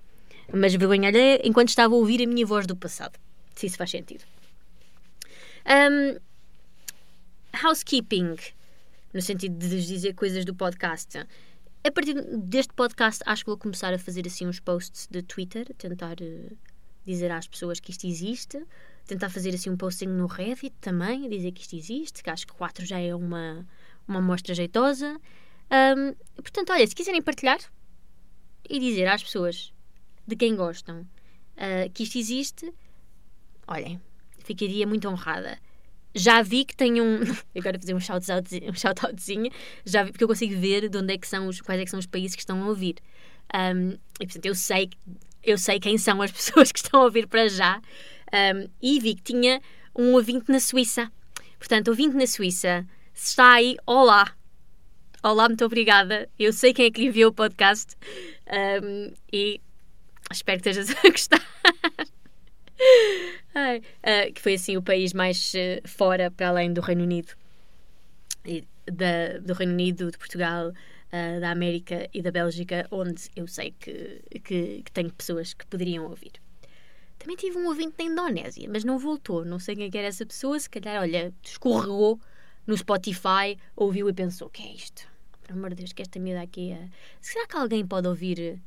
Mas 0.53 0.75
vergonha 0.75 1.09
alheia 1.09 1.41
enquanto 1.45 1.71
estava 1.71 1.95
a 1.95 1.97
ouvir 1.97 2.23
a 2.23 2.27
minha 2.27 2.45
voz 2.45 2.67
do 2.67 2.77
passado 2.77 3.19
se 3.59 3.67
isso 3.67 3.77
faz 3.77 3.91
sentido. 3.91 4.25
Um, 5.67 6.19
housekeeping, 7.53 8.37
no 9.13 9.21
sentido 9.21 9.59
de 9.59 9.85
dizer 9.85 10.15
coisas 10.15 10.45
do 10.45 10.55
podcast. 10.55 11.27
A 11.85 11.91
partir 11.91 12.15
deste 12.37 12.75
podcast, 12.75 13.23
acho 13.25 13.45
que 13.45 13.51
vou 13.51 13.59
começar 13.59 13.95
a 13.95 13.99
fazer 13.99 14.27
assim 14.27 14.47
uns 14.47 14.61
posts 14.61 15.07
de 15.11 15.23
Twitter, 15.23 15.73
tentar 15.75 16.17
uh, 16.21 16.57
dizer 17.07 17.31
às 17.31 17.47
pessoas 17.47 17.79
que 17.81 17.91
isto 17.91 18.07
existe, 18.07 18.63
tentar 19.07 19.31
fazer 19.31 19.55
assim 19.55 19.71
um 19.71 19.77
posting 19.77 20.07
no 20.07 20.27
Reddit 20.27 20.75
também, 20.81 21.29
dizer 21.29 21.53
que 21.53 21.63
isto 21.63 21.77
existe, 21.77 22.23
que 22.23 22.31
acho 22.31 22.47
que 22.47 22.53
4 22.53 22.85
já 22.85 22.99
é 22.99 23.15
uma, 23.15 23.67
uma 24.07 24.19
amostra 24.19 24.55
jeitosa. 24.55 25.19
Um, 25.71 26.15
portanto, 26.35 26.73
olha, 26.73 26.87
se 26.87 26.95
quiserem 26.95 27.23
partilhar 27.23 27.59
e 28.69 28.79
dizer 28.79 29.07
às 29.07 29.23
pessoas 29.23 29.73
de 30.27 30.37
quem 30.37 30.57
gostam 30.57 31.03
uh, 31.03 31.91
que 31.95 32.03
isto 32.03 32.19
existe, 32.19 32.73
olhem, 33.67 34.01
ficaria 34.41 34.87
muito 34.87 35.09
honrada. 35.09 35.59
Já 36.19 36.43
vi 36.43 36.65
que 36.65 36.75
tem 36.75 37.01
um. 37.01 37.21
Agora 37.57 37.79
fazer 37.79 37.95
um 37.95 38.01
shout-outzinho, 38.01 38.71
um 38.71 38.75
shout 38.75 39.01
já 39.85 40.03
vi, 40.03 40.11
porque 40.11 40.25
eu 40.25 40.29
consigo 40.29 40.59
ver 40.59 40.89
de 40.89 40.99
onde 40.99 41.15
é 41.15 41.19
que 41.19 41.29
são 41.29 41.47
os, 41.47 41.61
quais 41.61 41.81
é 41.81 41.85
que 41.85 41.91
são 41.91 42.01
os 42.01 42.07
países 42.07 42.35
que 42.35 42.43
estão 42.43 42.63
a 42.63 42.67
ouvir. 42.67 42.97
Um, 43.55 43.93
e 44.21 44.27
portanto 44.27 44.47
eu 44.47 44.55
sei, 44.55 44.91
eu 45.45 45.57
sei 45.57 45.79
quem 45.79 45.97
são 45.97 46.21
as 46.21 46.31
pessoas 46.33 46.73
que 46.73 46.81
estão 46.81 47.01
a 47.01 47.05
ouvir 47.05 47.29
para 47.29 47.49
já. 47.49 47.81
Um, 48.33 48.69
e 48.83 48.99
vi 48.99 49.15
que 49.15 49.23
tinha 49.23 49.61
um 49.97 50.15
ouvinte 50.15 50.51
na 50.51 50.59
Suíça. 50.59 51.11
Portanto, 51.59 51.89
ouvinte 51.89 52.17
na 52.17 52.27
Suíça, 52.27 52.87
se 53.15 53.31
está 53.31 53.55
aí, 53.55 53.77
olá! 53.87 54.33
Olá, 55.23 55.49
muito 55.49 55.65
obrigada. 55.65 56.29
Eu 56.39 56.53
sei 56.53 56.73
quem 56.73 56.87
é 56.87 56.91
que 56.91 57.01
lhe 57.01 57.09
enviou 57.09 57.31
o 57.31 57.35
podcast 57.35 57.97
um, 58.83 59.13
e 59.33 59.61
espero 60.31 60.61
que 60.61 60.69
estejas 60.69 60.97
a 61.05 61.11
gostar. 61.11 61.43
Ai, 63.55 63.79
uh, 63.79 64.33
que 64.33 64.41
foi 64.41 64.55
assim 64.55 64.77
o 64.77 64.83
país 64.83 65.13
mais 65.13 65.53
uh, 65.55 65.89
fora, 65.89 66.31
para 66.31 66.49
além 66.49 66.73
do 66.73 66.81
Reino 66.81 67.03
Unido. 67.03 67.33
E 68.45 68.65
da, 68.87 69.39
do 69.39 69.53
Reino 69.53 69.73
Unido, 69.73 70.11
de 70.11 70.19
Portugal, 70.19 70.69
uh, 70.69 71.41
da 71.41 71.51
América 71.51 72.09
e 72.13 72.23
da 72.23 72.31
Bélgica, 72.31 72.87
onde 72.91 73.29
eu 73.35 73.47
sei 73.47 73.75
que, 73.79 74.23
que, 74.45 74.83
que, 74.83 74.93
tenho 74.93 75.13
pessoas 75.13 75.55
que 75.55 75.67
poderiam 75.67 76.07
ouvir. 76.07 76.33
Também 77.19 77.37
tive 77.37 77.59
um 77.59 77.67
ouvinte 77.67 77.95
na 77.99 78.05
Indonésia, 78.05 78.69
mas 78.71 78.85
não 78.85 78.99
voltou. 78.99 79.45
Não 79.45 79.59
sei 79.59 79.75
quem 79.75 79.91
é 79.93 79.99
era 79.99 80.07
essa 80.07 80.25
pessoa. 80.25 80.59
Se 80.59 80.71
calhar, 80.71 81.03
olha, 81.03 81.33
escorregou 81.43 82.21
no 82.67 82.77
Spotify, 82.77 83.59
ouviu 83.75 84.09
e 84.09 84.13
pensou: 84.13 84.47
o 84.47 84.51
que 84.51 84.63
é 84.63 84.73
isto? 84.73 85.09
Por 85.43 85.53
amor 85.53 85.71
de 85.71 85.77
Deus, 85.77 85.93
que 85.93 86.03
esta 86.03 86.21
miúda 86.21 86.43
aqui 86.43 86.71
é. 86.71 86.89
Será 87.21 87.47
que 87.47 87.57
alguém 87.57 87.85
pode 87.85 88.07
ouvir 88.07 88.61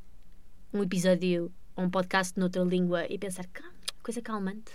um 0.72 0.82
episódio 0.82 1.50
ou 1.74 1.84
um 1.84 1.90
podcast 1.90 2.38
noutra 2.38 2.62
língua 2.62 3.06
e 3.08 3.18
pensar: 3.18 3.46
coisa 4.02 4.20
calmante. 4.20 4.72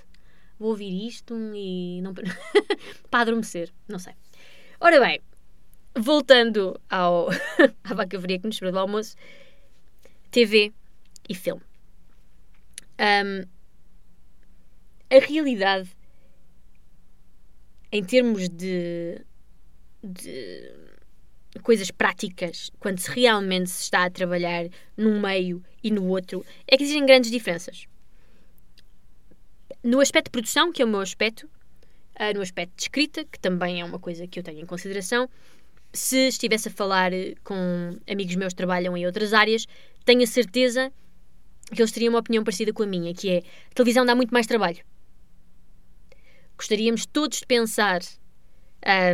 Vou 0.60 0.70
ouvir 0.70 1.08
isto 1.08 1.36
e 1.54 2.02
não. 2.02 2.14
para 3.12 3.22
adormecer, 3.22 3.72
não 3.88 4.00
sei. 4.00 4.14
Ora 4.80 5.00
bem, 5.00 5.22
voltando 5.96 6.80
ao... 6.90 7.30
à 7.84 7.94
vaca 7.94 8.20
fria 8.20 8.40
que 8.40 8.46
nos 8.46 8.56
esperou 8.56 8.74
do 8.74 8.80
almoço, 8.80 9.16
TV 10.32 10.74
e 11.30 11.36
filme. 11.36 11.62
Um, 13.00 13.46
a 15.10 15.20
realidade, 15.20 15.90
em 17.92 18.04
termos 18.04 18.50
de, 18.50 19.22
de 20.04 20.74
coisas 21.64 21.92
práticas, 21.92 22.72
quando 22.80 23.00
se 23.00 23.12
realmente 23.12 23.70
se 23.70 23.84
está 23.84 24.06
a 24.06 24.10
trabalhar 24.10 24.68
num 24.96 25.22
meio 25.22 25.64
e 25.84 25.92
no 25.92 26.08
outro, 26.08 26.46
é 26.68 26.76
que 26.76 26.84
existem 26.84 27.06
grandes 27.06 27.32
diferenças. 27.32 27.88
No 29.88 30.02
aspecto 30.02 30.26
de 30.26 30.32
produção, 30.32 30.70
que 30.70 30.82
é 30.82 30.86
o 30.86 30.88
meu 30.88 31.00
aspecto, 31.00 31.48
uh, 32.20 32.34
no 32.36 32.42
aspecto 32.42 32.76
de 32.76 32.82
escrita, 32.82 33.24
que 33.24 33.40
também 33.40 33.80
é 33.80 33.86
uma 33.86 33.98
coisa 33.98 34.28
que 34.28 34.38
eu 34.38 34.44
tenho 34.44 34.60
em 34.60 34.66
consideração, 34.66 35.30
se 35.94 36.28
estivesse 36.28 36.68
a 36.68 36.72
falar 36.72 37.12
com 37.42 37.98
amigos 38.06 38.36
meus 38.36 38.52
que 38.52 38.58
trabalham 38.58 38.98
em 38.98 39.06
outras 39.06 39.32
áreas, 39.32 39.66
tenho 40.04 40.24
a 40.24 40.28
certeza 40.28 40.92
que 41.74 41.82
eles 41.82 41.94
teriam 41.94 42.12
uma 42.12 42.20
opinião 42.20 42.44
parecida 42.44 42.74
com 42.74 42.84
a 42.84 42.86
minha, 42.86 43.14
que 43.14 43.30
é 43.30 43.38
a 43.38 43.74
televisão 43.74 44.06
dá 44.06 44.14
muito 44.14 44.34
mais 44.34 44.46
trabalho. 44.46 44.84
Gostaríamos 46.58 47.06
todos 47.06 47.40
de 47.40 47.46
pensar 47.46 48.02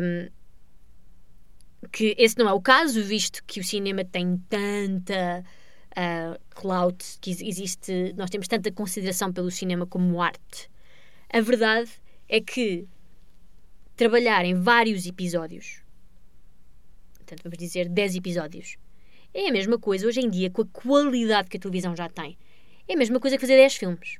um, 0.01 0.27
que 1.91 2.15
esse 2.17 2.35
não 2.35 2.49
é 2.49 2.53
o 2.53 2.59
caso, 2.59 2.99
visto 3.03 3.43
que 3.45 3.59
o 3.59 3.63
cinema 3.63 4.03
tem 4.03 4.41
tanta 4.49 5.45
uh, 5.97 6.39
clout, 6.49 7.17
que 7.21 7.31
existe, 7.31 8.13
nós 8.15 8.29
temos 8.29 8.47
tanta 8.47 8.71
consideração 8.71 9.31
pelo 9.31 9.51
cinema 9.51 9.85
como 9.85 10.21
arte. 10.21 10.69
A 11.29 11.41
verdade 11.41 11.91
é 12.27 12.41
que 12.41 12.87
trabalhar 13.95 14.45
em 14.45 14.55
vários 14.55 15.05
episódios, 15.05 15.81
portanto, 17.15 17.41
vamos 17.43 17.57
dizer 17.57 17.87
10 17.89 18.15
episódios, 18.15 18.77
é 19.33 19.49
a 19.49 19.51
mesma 19.51 19.79
coisa 19.79 20.07
hoje 20.07 20.19
em 20.19 20.29
dia 20.29 20.49
com 20.49 20.61
a 20.61 20.67
qualidade 20.67 21.49
que 21.49 21.57
a 21.57 21.59
televisão 21.59 21.95
já 21.95 22.07
tem. 22.07 22.37
É 22.87 22.93
a 22.93 22.97
mesma 22.97 23.19
coisa 23.19 23.37
que 23.37 23.41
fazer 23.41 23.55
10 23.55 23.75
filmes. 23.75 24.17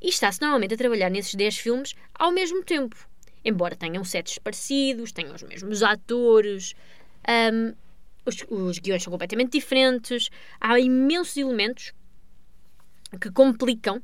E 0.00 0.08
está-se 0.08 0.40
normalmente 0.40 0.72
a 0.72 0.76
trabalhar 0.76 1.10
nesses 1.10 1.34
10 1.34 1.58
filmes 1.58 1.94
ao 2.14 2.32
mesmo 2.32 2.64
tempo. 2.64 2.96
Embora 3.44 3.76
tenham 3.76 4.02
sets 4.02 4.38
parecidos, 4.38 5.12
tenham 5.12 5.34
os 5.34 5.42
mesmos 5.42 5.82
atores, 5.82 6.74
um, 7.52 7.74
os, 8.24 8.44
os 8.48 8.78
guiões 8.78 9.02
são 9.02 9.10
completamente 9.10 9.52
diferentes, 9.52 10.30
há 10.60 10.78
imensos 10.78 11.36
elementos 11.36 11.92
que 13.20 13.30
complicam 13.30 14.02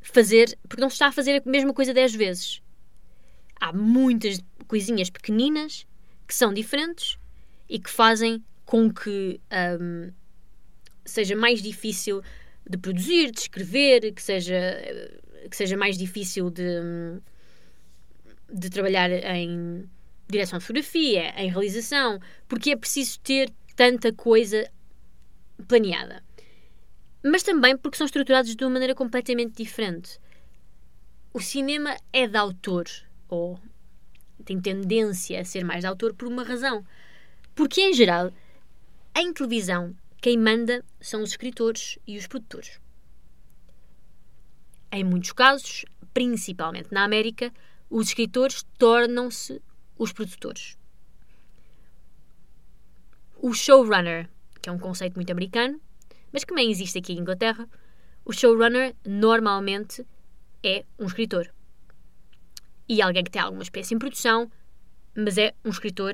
fazer, 0.00 0.56
porque 0.68 0.80
não 0.80 0.90
se 0.90 0.94
está 0.94 1.08
a 1.08 1.12
fazer 1.12 1.42
a 1.44 1.50
mesma 1.50 1.72
coisa 1.72 1.92
10 1.92 2.14
vezes. 2.14 2.62
Há 3.60 3.72
muitas 3.72 4.40
coisinhas 4.68 5.10
pequeninas 5.10 5.86
que 6.26 6.34
são 6.34 6.52
diferentes 6.52 7.18
e 7.68 7.78
que 7.78 7.90
fazem 7.90 8.44
com 8.64 8.92
que 8.92 9.40
um, 9.80 10.12
seja 11.04 11.36
mais 11.36 11.62
difícil 11.62 12.22
de 12.68 12.76
produzir, 12.76 13.30
de 13.30 13.40
escrever, 13.40 14.12
que 14.12 14.22
seja, 14.22 14.82
que 15.48 15.56
seja 15.56 15.76
mais 15.76 15.96
difícil 15.96 16.50
de, 16.50 17.20
de 18.52 18.68
trabalhar 18.68 19.10
em 19.10 19.88
direção 20.28 20.58
de 20.58 20.64
fotografia, 20.64 21.30
em 21.40 21.50
realização, 21.50 22.20
porque 22.48 22.70
é 22.70 22.76
preciso 22.76 23.20
ter 23.20 23.52
tanta 23.74 24.12
coisa 24.12 24.70
planeada. 25.68 26.22
Mas 27.24 27.42
também 27.42 27.76
porque 27.76 27.96
são 27.96 28.06
estruturados 28.06 28.54
de 28.54 28.64
uma 28.64 28.70
maneira 28.70 28.94
completamente 28.94 29.56
diferente. 29.56 30.18
O 31.32 31.40
cinema 31.40 31.96
é 32.12 32.26
de 32.26 32.36
autor, 32.36 32.86
ou 33.28 33.60
tem 34.44 34.60
tendência 34.60 35.40
a 35.40 35.44
ser 35.44 35.64
mais 35.64 35.80
de 35.80 35.86
autor 35.86 36.14
por 36.14 36.28
uma 36.28 36.44
razão. 36.44 36.84
Porque, 37.54 37.80
em 37.80 37.92
geral, 37.92 38.32
em 39.14 39.32
televisão, 39.32 39.94
quem 40.20 40.38
manda 40.38 40.84
são 41.00 41.22
os 41.22 41.30
escritores 41.30 41.98
e 42.06 42.16
os 42.16 42.26
produtores. 42.26 42.80
Em 44.92 45.04
muitos 45.04 45.32
casos, 45.32 45.84
principalmente 46.14 46.92
na 46.92 47.04
América, 47.04 47.52
os 47.90 48.08
escritores 48.08 48.64
tornam-se 48.78 49.60
os 49.98 50.12
produtores. 50.12 50.78
O 53.38 53.52
showrunner, 53.52 54.28
que 54.60 54.68
é 54.68 54.72
um 54.72 54.78
conceito 54.78 55.14
muito 55.14 55.30
americano, 55.30 55.80
mas 56.32 56.44
que 56.44 56.48
também 56.48 56.70
existe 56.70 56.98
aqui 56.98 57.12
em 57.12 57.18
Inglaterra, 57.18 57.68
o 58.24 58.32
showrunner 58.32 58.94
normalmente 59.04 60.06
é 60.62 60.84
um 60.98 61.06
escritor. 61.06 61.52
E 62.88 63.00
alguém 63.00 63.24
que 63.24 63.30
tem 63.30 63.40
alguma 63.40 63.62
espécie 63.62 63.94
em 63.94 63.98
produção, 63.98 64.50
mas 65.14 65.38
é 65.38 65.54
um 65.64 65.70
escritor 65.70 66.12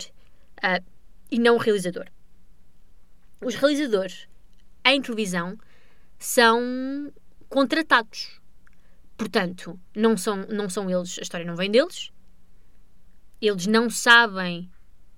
uh, 0.59 0.85
e 1.31 1.39
não 1.39 1.57
um 1.57 1.59
realizador. 1.59 2.07
Os 3.41 3.55
realizadores 3.55 4.29
em 4.85 5.01
televisão 5.01 5.59
são 6.19 7.13
contratados. 7.49 8.41
Portanto, 9.17 9.79
não 9.95 10.17
são, 10.17 10.47
não 10.49 10.69
são 10.69 10.91
eles, 10.91 11.19
a 11.19 11.23
história 11.23 11.47
não 11.47 11.57
vem 11.57 11.71
deles. 11.71 12.12
Eles 13.43 13.67
não 13.67 13.91
sabem 13.91 14.71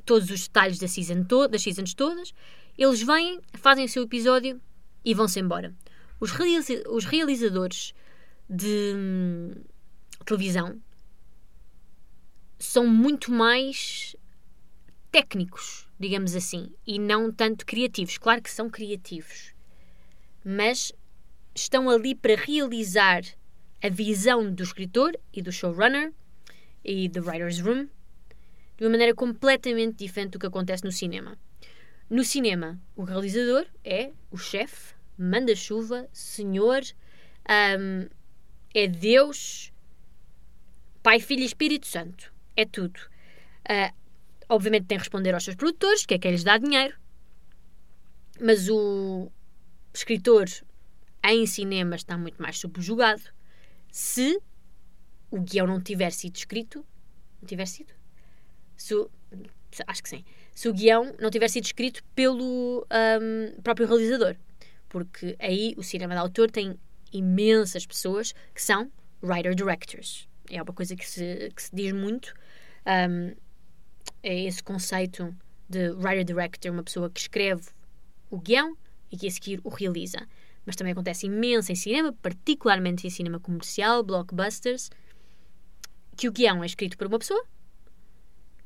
todos 0.04 0.30
os 0.30 0.48
detalhes 0.48 0.78
da 0.78 0.88
season 0.88 1.22
to 1.24 1.46
das 1.46 1.62
seasons 1.62 1.94
todas. 1.94 2.34
Eles 2.76 3.02
vêm, 3.02 3.40
fazem 3.52 3.84
o 3.84 3.88
seu 3.88 4.02
episódio 4.02 4.60
e 5.04 5.14
vão-se 5.14 5.38
embora. 5.38 5.72
Os, 6.18 6.32
realiza 6.32 6.82
os 6.88 7.04
realizadores 7.04 7.94
de 8.48 8.94
hum, 8.96 9.52
televisão 10.24 10.80
são 12.58 12.86
muito 12.86 13.30
mais 13.30 14.16
técnicos 15.12 15.84
digamos 15.98 16.34
assim, 16.34 16.70
e 16.86 16.98
não 16.98 17.32
tanto 17.32 17.64
criativos. 17.64 18.18
Claro 18.18 18.42
que 18.42 18.50
são 18.50 18.68
criativos, 18.68 19.54
mas 20.44 20.92
estão 21.54 21.88
ali 21.88 22.14
para 22.14 22.36
realizar 22.36 23.22
a 23.82 23.88
visão 23.88 24.52
do 24.52 24.62
escritor 24.62 25.16
e 25.32 25.40
do 25.40 25.52
showrunner 25.52 26.12
e 26.84 27.08
do 27.08 27.20
writer's 27.20 27.60
room 27.60 27.88
de 28.76 28.84
uma 28.84 28.90
maneira 28.90 29.14
completamente 29.14 29.96
diferente 29.96 30.32
do 30.32 30.38
que 30.38 30.46
acontece 30.46 30.84
no 30.84 30.92
cinema. 30.92 31.38
No 32.10 32.24
cinema, 32.24 32.80
o 32.94 33.04
realizador 33.04 33.66
é 33.82 34.12
o 34.30 34.36
chefe, 34.36 34.94
manda-chuva, 35.16 36.08
senhor, 36.12 36.82
um, 37.78 38.08
é 38.74 38.86
Deus, 38.86 39.72
Pai, 41.02 41.20
Filho 41.20 41.42
e 41.42 41.46
Espírito 41.46 41.86
Santo. 41.86 42.32
É 42.56 42.64
tudo. 42.64 42.98
Uh, 43.68 43.94
obviamente 44.48 44.86
tem 44.86 44.98
que 44.98 45.04
responder 45.04 45.34
aos 45.34 45.44
seus 45.44 45.56
produtores, 45.56 46.04
que 46.04 46.14
é 46.14 46.18
quem 46.18 46.32
lhes 46.32 46.44
dá 46.44 46.58
dinheiro, 46.58 46.96
mas 48.40 48.68
o 48.68 49.30
escritor 49.92 50.46
em 51.24 51.46
cinema 51.46 51.96
está 51.96 52.18
muito 52.18 52.40
mais 52.42 52.58
subjugado 52.58 53.22
se 53.90 54.40
o 55.30 55.40
guião 55.40 55.66
não 55.66 55.80
tiver 55.80 56.10
sido 56.10 56.36
escrito. 56.36 56.84
Não 57.40 57.46
tiver 57.46 57.66
sido? 57.66 57.92
Se 58.76 58.94
acho 59.86 60.02
que 60.02 60.08
sim. 60.08 60.24
Se 60.52 60.68
o 60.68 60.72
guião 60.72 61.14
não 61.20 61.30
tiver 61.30 61.48
sido 61.48 61.64
escrito 61.64 62.02
pelo 62.14 62.86
um, 63.20 63.60
próprio 63.62 63.86
realizador. 63.86 64.36
Porque 64.88 65.36
aí 65.40 65.74
o 65.76 65.82
cinema 65.82 66.14
de 66.14 66.20
autor 66.20 66.50
tem 66.50 66.78
imensas 67.12 67.86
pessoas 67.86 68.32
que 68.54 68.62
são 68.62 68.90
writer-directors. 69.22 70.28
É 70.50 70.62
uma 70.62 70.72
coisa 70.72 70.94
que 70.94 71.08
se, 71.08 71.50
que 71.54 71.62
se 71.62 71.74
diz 71.74 71.92
muito. 71.92 72.34
Um, 72.86 73.34
é 74.22 74.44
esse 74.44 74.62
conceito 74.62 75.34
de 75.68 75.90
writer-director, 75.90 76.70
uma 76.70 76.82
pessoa 76.82 77.10
que 77.10 77.20
escreve 77.20 77.64
o 78.30 78.38
guião 78.38 78.76
e 79.10 79.16
que 79.16 79.26
a 79.26 79.30
seguir 79.30 79.60
o 79.64 79.68
realiza. 79.68 80.26
Mas 80.66 80.76
também 80.76 80.92
acontece 80.92 81.26
imenso 81.26 81.72
em 81.72 81.74
cinema, 81.74 82.12
particularmente 82.12 83.06
em 83.06 83.10
cinema 83.10 83.38
comercial, 83.40 84.02
blockbusters, 84.02 84.90
que 86.16 86.28
o 86.28 86.32
guião 86.32 86.62
é 86.62 86.66
escrito 86.66 86.96
por 86.96 87.06
uma 87.06 87.18
pessoa, 87.18 87.44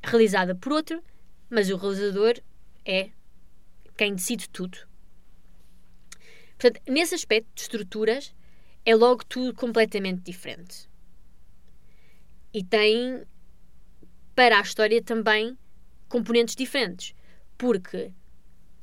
realizada 0.09 0.55
por 0.55 0.73
outra, 0.73 1.03
mas 1.51 1.71
o 1.71 1.77
realizador 1.77 2.41
é 2.85 3.11
quem 3.97 4.15
decide 4.15 4.49
tudo. 4.49 4.79
Portanto, 6.59 6.81
nesse 6.89 7.15
aspecto 7.15 7.49
de 7.55 7.63
estruturas, 7.63 8.35
é 8.85 8.95
logo 8.95 9.25
tudo 9.25 9.55
completamente 9.55 10.23
diferente. 10.23 10.89
E 12.53 12.65
tem 12.65 13.25
para 14.35 14.59
a 14.59 14.63
história 14.63 15.03
também 15.03 15.57
componentes 16.09 16.55
diferentes. 16.55 17.15
Porque 17.57 18.13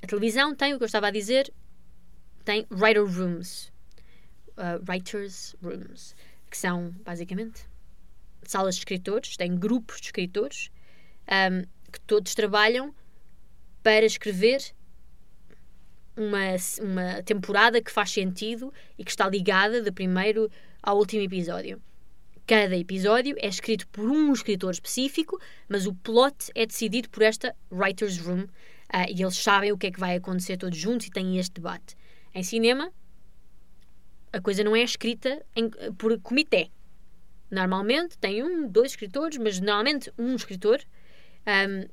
a 0.01 0.07
televisão 0.07 0.53
tem 0.53 0.73
o 0.73 0.77
que 0.77 0.83
eu 0.83 0.88
estava 0.88 1.07
a 1.07 1.11
dizer, 1.11 1.51
tem 2.43 2.67
writer 2.69 3.05
rooms, 3.05 3.71
uh, 4.57 4.83
writers 4.88 5.55
rooms, 5.61 6.15
que 6.49 6.57
são 6.57 6.91
basicamente 7.03 7.67
salas 8.43 8.75
de 8.75 8.81
escritores, 8.81 9.35
tem 9.35 9.55
grupos 9.55 9.99
de 9.99 10.07
escritores 10.07 10.69
um, 11.29 11.63
que 11.91 11.99
todos 12.01 12.33
trabalham 12.35 12.93
para 13.81 14.05
escrever 14.05 14.73
uma, 16.17 16.55
uma 16.81 17.23
temporada 17.23 17.81
que 17.81 17.91
faz 17.91 18.11
sentido 18.11 18.73
e 18.97 19.03
que 19.03 19.11
está 19.11 19.29
ligada 19.29 19.81
do 19.81 19.93
primeiro 19.93 20.49
ao 20.81 20.97
último 20.97 21.21
episódio. 21.21 21.81
Cada 22.47 22.77
episódio 22.77 23.35
é 23.39 23.47
escrito 23.47 23.88
por 23.88 24.09
um 24.09 24.31
escritor 24.31 24.71
específico, 24.71 25.39
mas 25.67 25.88
o 25.88 25.93
plot 25.93 26.51
é 26.53 26.65
decidido 26.65 27.09
por 27.09 27.23
esta 27.23 27.55
Writer's 27.71 28.19
Room 28.19 28.41
uh, 28.41 28.49
e 29.09 29.21
eles 29.21 29.38
sabem 29.38 29.71
o 29.71 29.77
que 29.77 29.88
é 29.88 29.91
que 29.91 29.99
vai 29.99 30.15
acontecer 30.15 30.57
todos 30.57 30.77
juntos 30.77 31.07
e 31.07 31.11
têm 31.11 31.39
este 31.39 31.55
debate. 31.55 31.95
Em 32.33 32.43
cinema, 32.43 32.91
a 34.31 34.39
coisa 34.39 34.63
não 34.63 34.75
é 34.75 34.83
escrita 34.83 35.43
em, 35.55 35.69
por 35.97 36.19
comitê. 36.19 36.69
Normalmente 37.49 38.17
tem 38.17 38.43
um, 38.43 38.67
dois 38.67 38.91
escritores, 38.91 39.38
mas 39.38 39.59
normalmente 39.59 40.11
um 40.17 40.35
escritor 40.35 40.79
um, 41.47 41.88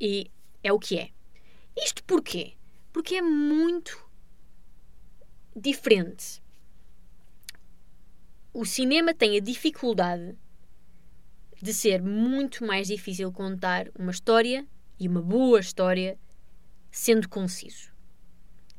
e 0.00 0.30
é 0.62 0.72
o 0.72 0.78
que 0.78 0.98
é. 0.98 1.10
Isto 1.76 2.02
porquê? 2.04 2.54
Porque 2.92 3.16
é 3.16 3.22
muito 3.22 4.04
diferente 5.54 6.42
o 8.58 8.64
cinema 8.64 9.12
tem 9.12 9.36
a 9.36 9.40
dificuldade 9.40 10.34
de 11.60 11.74
ser 11.74 12.02
muito 12.02 12.64
mais 12.64 12.88
difícil 12.88 13.30
contar 13.30 13.90
uma 13.98 14.10
história 14.10 14.66
e 14.98 15.06
uma 15.06 15.20
boa 15.20 15.60
história 15.60 16.18
sendo 16.90 17.28
conciso. 17.28 17.92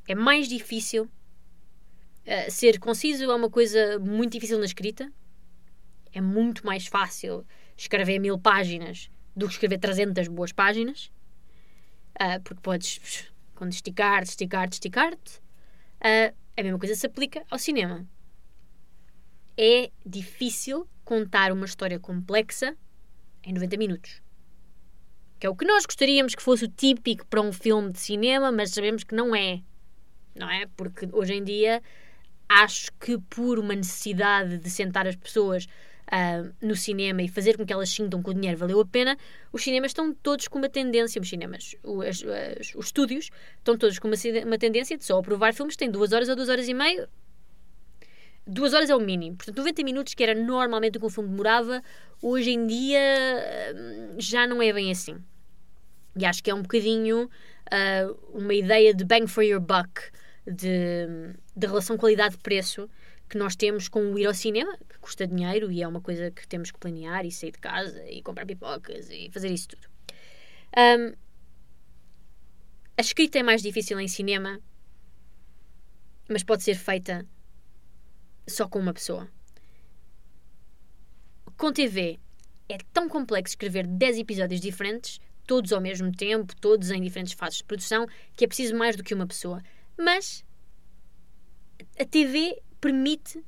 É 0.07 0.15
mais 0.15 0.47
difícil. 0.47 1.03
Uh, 1.03 2.49
ser 2.49 2.79
conciso 2.79 3.25
é 3.25 3.35
uma 3.35 3.51
coisa 3.51 3.99
muito 3.99 4.31
difícil 4.31 4.57
na 4.57 4.65
escrita. 4.65 5.13
É 6.11 6.19
muito 6.19 6.65
mais 6.65 6.87
fácil 6.87 7.45
escrever 7.77 8.17
mil 8.17 8.39
páginas 8.39 9.11
do 9.37 9.47
que 9.47 9.53
escrever 9.53 9.77
300 9.77 10.27
boas 10.27 10.51
páginas. 10.51 11.11
Uh, 12.19 12.41
porque 12.43 12.61
podes, 12.61 13.31
quando 13.55 13.71
esticar-te, 13.71 14.31
esticar-te, 14.31 14.73
esticar-te. 14.73 15.37
Uh, 16.01 16.35
a 16.57 16.63
mesma 16.63 16.79
coisa 16.79 16.95
se 16.95 17.05
aplica 17.05 17.45
ao 17.49 17.59
cinema 17.59 18.05
é 19.57 19.91
difícil 20.05 20.87
contar 21.03 21.51
uma 21.51 21.65
história 21.65 21.99
complexa 21.99 22.77
em 23.43 23.53
90 23.53 23.77
minutos. 23.77 24.21
Que 25.39 25.47
é 25.47 25.49
o 25.49 25.55
que 25.55 25.65
nós 25.65 25.85
gostaríamos 25.85 26.35
que 26.35 26.43
fosse 26.43 26.65
o 26.65 26.67
típico 26.67 27.25
para 27.25 27.41
um 27.41 27.51
filme 27.51 27.91
de 27.91 27.99
cinema, 27.99 28.51
mas 28.51 28.71
sabemos 28.71 29.03
que 29.03 29.15
não 29.15 29.35
é. 29.35 29.63
Não 30.35 30.49
é? 30.49 30.67
Porque 30.77 31.09
hoje 31.11 31.33
em 31.33 31.43
dia 31.43 31.81
acho 32.47 32.91
que 32.99 33.17
por 33.17 33.57
uma 33.57 33.75
necessidade 33.75 34.57
de 34.59 34.69
sentar 34.69 35.07
as 35.07 35.15
pessoas 35.15 35.67
uh, 36.07 36.53
no 36.61 36.75
cinema 36.75 37.21
e 37.21 37.27
fazer 37.27 37.57
com 37.57 37.65
que 37.65 37.73
elas 37.73 37.89
sintam 37.89 38.21
que 38.21 38.29
o 38.29 38.33
dinheiro 38.33 38.57
valeu 38.57 38.79
a 38.79 38.85
pena, 38.85 39.17
os 39.51 39.63
cinemas 39.63 39.91
estão 39.91 40.13
todos 40.13 40.47
com 40.47 40.57
uma 40.57 40.69
tendência, 40.69 41.21
os 41.21 41.29
cinemas, 41.29 41.75
os, 41.83 42.23
os, 42.23 42.75
os 42.75 42.85
estúdios 42.85 43.29
estão 43.57 43.77
todos 43.77 43.99
com 43.99 44.07
uma, 44.07 44.17
uma 44.45 44.57
tendência 44.57 44.97
de 44.97 45.03
só 45.03 45.19
aprovar 45.19 45.53
filmes 45.53 45.75
que 45.75 45.79
têm 45.79 45.91
duas 45.91 46.11
horas 46.11 46.29
ou 46.29 46.35
duas 46.35 46.49
horas 46.49 46.67
e 46.67 46.73
meia. 46.73 47.09
Duas 48.49 48.73
horas 48.73 48.89
é 48.89 48.95
o 48.95 48.99
mínimo. 48.99 49.35
Portanto, 49.35 49.57
90 49.57 49.83
minutos, 49.83 50.13
que 50.13 50.23
era 50.23 50.33
normalmente 50.33 50.97
o 50.97 51.01
que 51.01 51.05
um 51.05 51.09
filme 51.09 51.29
demorava, 51.29 51.83
hoje 52.21 52.51
em 52.51 52.65
dia 52.65 53.75
hum, 53.75 54.15
já 54.17 54.47
não 54.47 54.61
é 54.61 54.71
bem 54.71 54.89
assim. 54.89 55.17
E 56.17 56.25
acho 56.25 56.41
que 56.41 56.49
é 56.49 56.55
um 56.55 56.61
bocadinho 56.61 57.25
uh, 57.25 58.17
uma 58.33 58.53
ideia 58.53 58.93
de 58.93 59.03
bang 59.03 59.27
for 59.27 59.43
your 59.43 59.59
buck, 59.59 60.01
de, 60.45 61.07
de 61.55 61.67
relação 61.67 61.97
qualidade-preço, 61.97 62.89
que 63.29 63.37
nós 63.37 63.55
temos 63.55 63.87
com 63.87 64.13
o 64.13 64.19
ir 64.19 64.25
ao 64.25 64.33
cinema, 64.33 64.77
que 64.89 64.97
custa 64.99 65.27
dinheiro 65.27 65.71
e 65.71 65.81
é 65.81 65.87
uma 65.87 66.01
coisa 66.01 66.31
que 66.31 66.47
temos 66.47 66.71
que 66.71 66.79
planear 66.79 67.25
e 67.25 67.31
sair 67.31 67.51
de 67.51 67.59
casa 67.59 68.03
e 68.09 68.21
comprar 68.21 68.45
pipocas 68.45 69.09
e 69.09 69.29
fazer 69.31 69.49
isso 69.49 69.69
tudo. 69.69 69.87
Um, 70.77 71.13
a 72.97 73.01
escrita 73.01 73.39
é 73.39 73.43
mais 73.43 73.61
difícil 73.61 73.99
em 73.99 74.07
cinema, 74.07 74.59
mas 76.29 76.43
pode 76.43 76.63
ser 76.63 76.75
feita 76.75 77.25
só 78.47 78.67
com 78.67 78.79
uma 78.79 78.93
pessoa. 78.93 79.29
Com 81.57 81.73
TV 81.73 82.19
é 82.69 82.77
tão 82.93 83.09
complexo 83.09 83.53
escrever 83.53 83.85
10 83.85 84.19
episódios 84.19 84.61
diferentes, 84.61 85.19
todos 85.45 85.71
ao 85.73 85.81
mesmo 85.81 86.11
tempo, 86.11 86.55
todos 86.55 86.91
em 86.91 87.01
diferentes 87.01 87.33
fases 87.33 87.57
de 87.57 87.63
produção, 87.63 88.05
que 88.35 88.45
é 88.45 88.47
preciso 88.47 88.75
mais 88.75 88.95
do 88.95 89.03
que 89.03 89.13
uma 89.13 89.27
pessoa. 89.27 89.61
Mas 89.97 90.45
a 91.99 92.05
TV 92.05 92.61
permite 92.79 93.43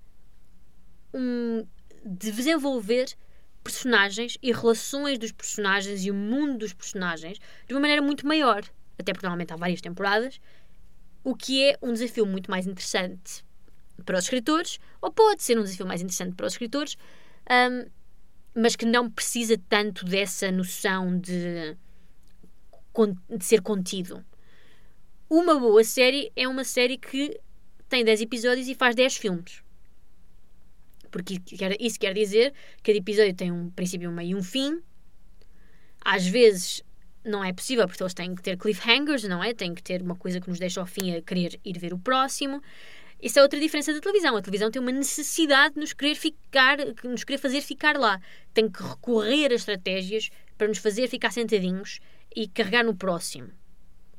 um, 1.14 1.66
desenvolver 2.04 3.16
personagens 3.64 4.38
e 4.42 4.52
relações 4.52 5.20
dos 5.20 5.32
personagens 5.32 6.04
e 6.06 6.12
o 6.12 6.14
mundo 6.14 6.60
dos 6.60 6.74
personagens 6.74 7.40
de 7.68 7.74
uma 7.74 7.82
maneira 7.82 8.02
muito 8.02 8.26
maior. 8.26 8.64
Até 8.98 9.14
porque 9.14 9.26
normalmente 9.26 9.54
há 9.54 9.56
várias 9.56 9.82
temporadas, 9.82 10.40
o 11.24 11.36
que 11.36 11.64
é 11.64 11.78
um 11.82 11.94
desafio 11.94 12.26
muito 12.26 12.50
mais 12.50 12.66
interessante 12.66 13.44
para 14.06 14.18
os 14.18 14.26
escritores, 14.26 14.80
ou 15.02 15.12
pode 15.12 15.44
ser 15.44 15.58
um 15.58 15.64
desafio 15.64 15.86
mais 15.86 16.02
interessante 16.02 16.36
para 16.36 16.48
os 16.48 16.54
escritores, 16.54 16.98
um, 17.50 17.90
mas 18.56 18.76
que 18.76 18.86
não 18.86 19.10
precisa 19.10 19.58
tanto 19.70 20.06
dessa 20.06 20.52
noção 20.52 21.20
de, 21.20 21.78
de 23.30 23.46
ser 23.46 23.62
contido. 23.62 24.26
Uma 25.30 25.60
boa 25.60 25.84
série 25.84 26.32
é 26.36 26.48
uma 26.48 26.64
série 26.64 26.98
que 26.98 27.40
tem 27.90 28.06
10 28.06 28.22
episódios 28.22 28.68
e 28.68 28.76
faz 28.76 28.96
10 28.96 29.18
filmes. 29.18 29.64
Porque 31.12 31.42
isso 31.80 32.00
quer 32.00 32.14
dizer 32.14 32.54
que 32.78 32.84
cada 32.92 32.98
episódio 32.98 33.34
tem 33.34 33.52
um 33.52 33.70
princípio, 33.72 34.10
um 34.10 34.14
meio 34.14 34.30
e 34.30 34.36
um 34.36 34.44
fim. 34.44 34.82
Às 36.00 36.28
vezes 36.28 36.84
não 37.26 37.44
é 37.44 37.52
possível, 37.52 37.88
porque 37.88 38.02
eles 38.02 38.14
têm 38.14 38.34
que 38.36 38.42
ter 38.42 38.58
cliffhangers, 38.58 39.24
não 39.24 39.44
é? 39.44 39.54
Têm 39.54 39.74
que 39.74 39.84
ter 39.84 40.02
uma 40.02 40.16
coisa 40.16 40.40
que 40.40 40.50
nos 40.50 40.60
deixa 40.60 40.80
ao 40.80 40.86
fim 40.86 41.16
a 41.16 41.22
querer 41.22 41.60
ir 41.66 41.78
ver 41.78 41.94
o 41.94 42.00
próximo. 42.00 42.62
Isso 43.22 43.38
é 43.38 43.42
outra 43.42 43.60
diferença 43.60 43.94
da 43.94 44.00
televisão. 44.00 44.38
A 44.38 44.42
televisão 44.42 44.72
tem 44.72 44.82
uma 44.82 44.92
necessidade 44.92 45.74
de 45.74 45.82
nos 45.82 45.92
querer 45.92 46.16
ficar, 46.16 46.78
nos 47.04 47.24
querer 47.24 47.38
fazer 47.38 47.62
ficar 47.62 47.98
lá. 47.98 48.22
Tem 48.54 48.70
que 48.70 48.82
recorrer 48.82 49.52
a 49.52 49.56
estratégias 49.56 50.30
para 50.58 50.68
nos 50.68 50.78
fazer 50.78 51.08
ficar 51.08 51.32
sentadinhos 51.32 52.00
e 52.34 52.48
carregar 52.48 52.84
no 52.84 52.96
próximo. 52.96 53.50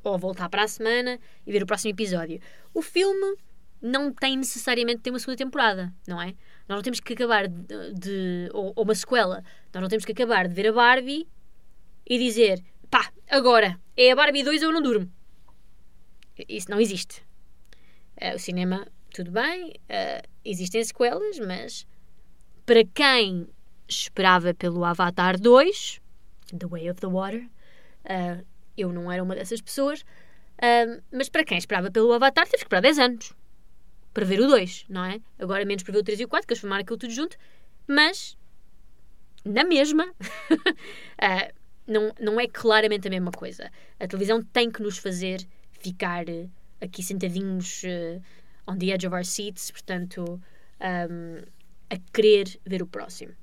Ou 0.02 0.18
voltar 0.18 0.48
para 0.48 0.64
a 0.64 0.68
semana 0.68 1.18
e 1.46 1.52
ver 1.52 1.62
o 1.62 1.66
próximo 1.66 1.92
episódio. 1.92 2.40
O 2.74 2.82
filme 2.82 3.36
não 3.80 4.12
tem 4.12 4.36
necessariamente 4.36 4.98
de 4.98 5.02
ter 5.02 5.10
uma 5.10 5.18
segunda 5.18 5.38
temporada, 5.38 5.92
não 6.06 6.20
é? 6.20 6.34
Nós 6.68 6.76
não 6.76 6.82
temos 6.82 7.00
que 7.00 7.12
acabar 7.12 7.48
de. 7.48 7.94
de 7.94 8.50
ou, 8.52 8.72
ou, 8.76 8.84
uma 8.84 8.94
sequela. 8.94 9.42
Nós 9.72 9.82
não 9.82 9.88
temos 9.88 10.04
que 10.04 10.12
acabar 10.12 10.46
de 10.46 10.54
ver 10.54 10.68
a 10.68 10.72
Barbie 10.72 11.26
e 12.06 12.18
dizer 12.18 12.62
pá, 12.90 13.10
agora 13.28 13.80
é 13.96 14.10
a 14.10 14.16
Barbie 14.16 14.42
2 14.42 14.62
ou 14.62 14.68
eu 14.68 14.72
não 14.72 14.82
durmo. 14.82 15.10
Isso 16.48 16.70
não 16.70 16.80
existe. 16.80 17.22
Uh, 18.20 18.34
o 18.34 18.38
cinema, 18.38 18.86
tudo 19.14 19.30
bem, 19.30 19.70
uh, 19.70 20.28
existem 20.44 20.82
sequelas, 20.82 21.38
mas 21.38 21.86
para 22.66 22.84
quem 22.84 23.48
esperava 23.88 24.52
pelo 24.52 24.84
Avatar 24.84 25.38
2, 25.38 26.00
The 26.58 26.66
Way 26.66 26.90
of 26.90 27.00
the 27.00 27.06
Water, 27.06 27.44
uh, 28.04 28.44
eu 28.76 28.92
não 28.92 29.10
era 29.10 29.22
uma 29.22 29.34
dessas 29.34 29.60
pessoas, 29.60 30.04
mas 31.10 31.28
para 31.28 31.44
quem 31.44 31.58
esperava 31.58 31.90
pelo 31.90 32.12
Avatar, 32.12 32.44
teve 32.44 32.58
que 32.58 32.64
esperar 32.64 32.82
10 32.82 32.98
anos 32.98 33.34
para 34.12 34.24
ver 34.24 34.40
o 34.40 34.46
2, 34.46 34.86
não 34.88 35.04
é? 35.04 35.20
Agora 35.38 35.64
menos 35.64 35.82
para 35.82 35.92
ver 35.92 35.98
o 36.00 36.02
3 36.02 36.20
e 36.20 36.24
o 36.24 36.28
4, 36.28 36.46
que 36.46 36.52
eles 36.52 36.60
filmaram 36.60 36.82
aquilo 36.82 36.98
tudo 36.98 37.12
junto, 37.12 37.36
mas 37.86 38.36
na 39.44 39.64
mesma, 39.64 40.06
uh, 40.06 41.54
não, 41.86 42.12
não 42.20 42.40
é 42.40 42.46
claramente 42.46 43.06
a 43.06 43.10
mesma 43.10 43.30
coisa. 43.30 43.70
A 43.98 44.06
televisão 44.06 44.42
tem 44.42 44.70
que 44.70 44.82
nos 44.82 44.98
fazer 44.98 45.46
ficar 45.72 46.28
uh, 46.28 46.50
aqui 46.80 47.02
sentadinhos 47.02 47.82
uh, 47.84 48.22
on 48.66 48.78
the 48.78 48.86
edge 48.86 49.06
of 49.06 49.14
our 49.14 49.24
seats, 49.24 49.70
portanto, 49.70 50.40
um, 50.80 51.42
a 51.88 51.96
querer 52.12 52.58
ver 52.64 52.82
o 52.82 52.86
próximo. 52.86 53.34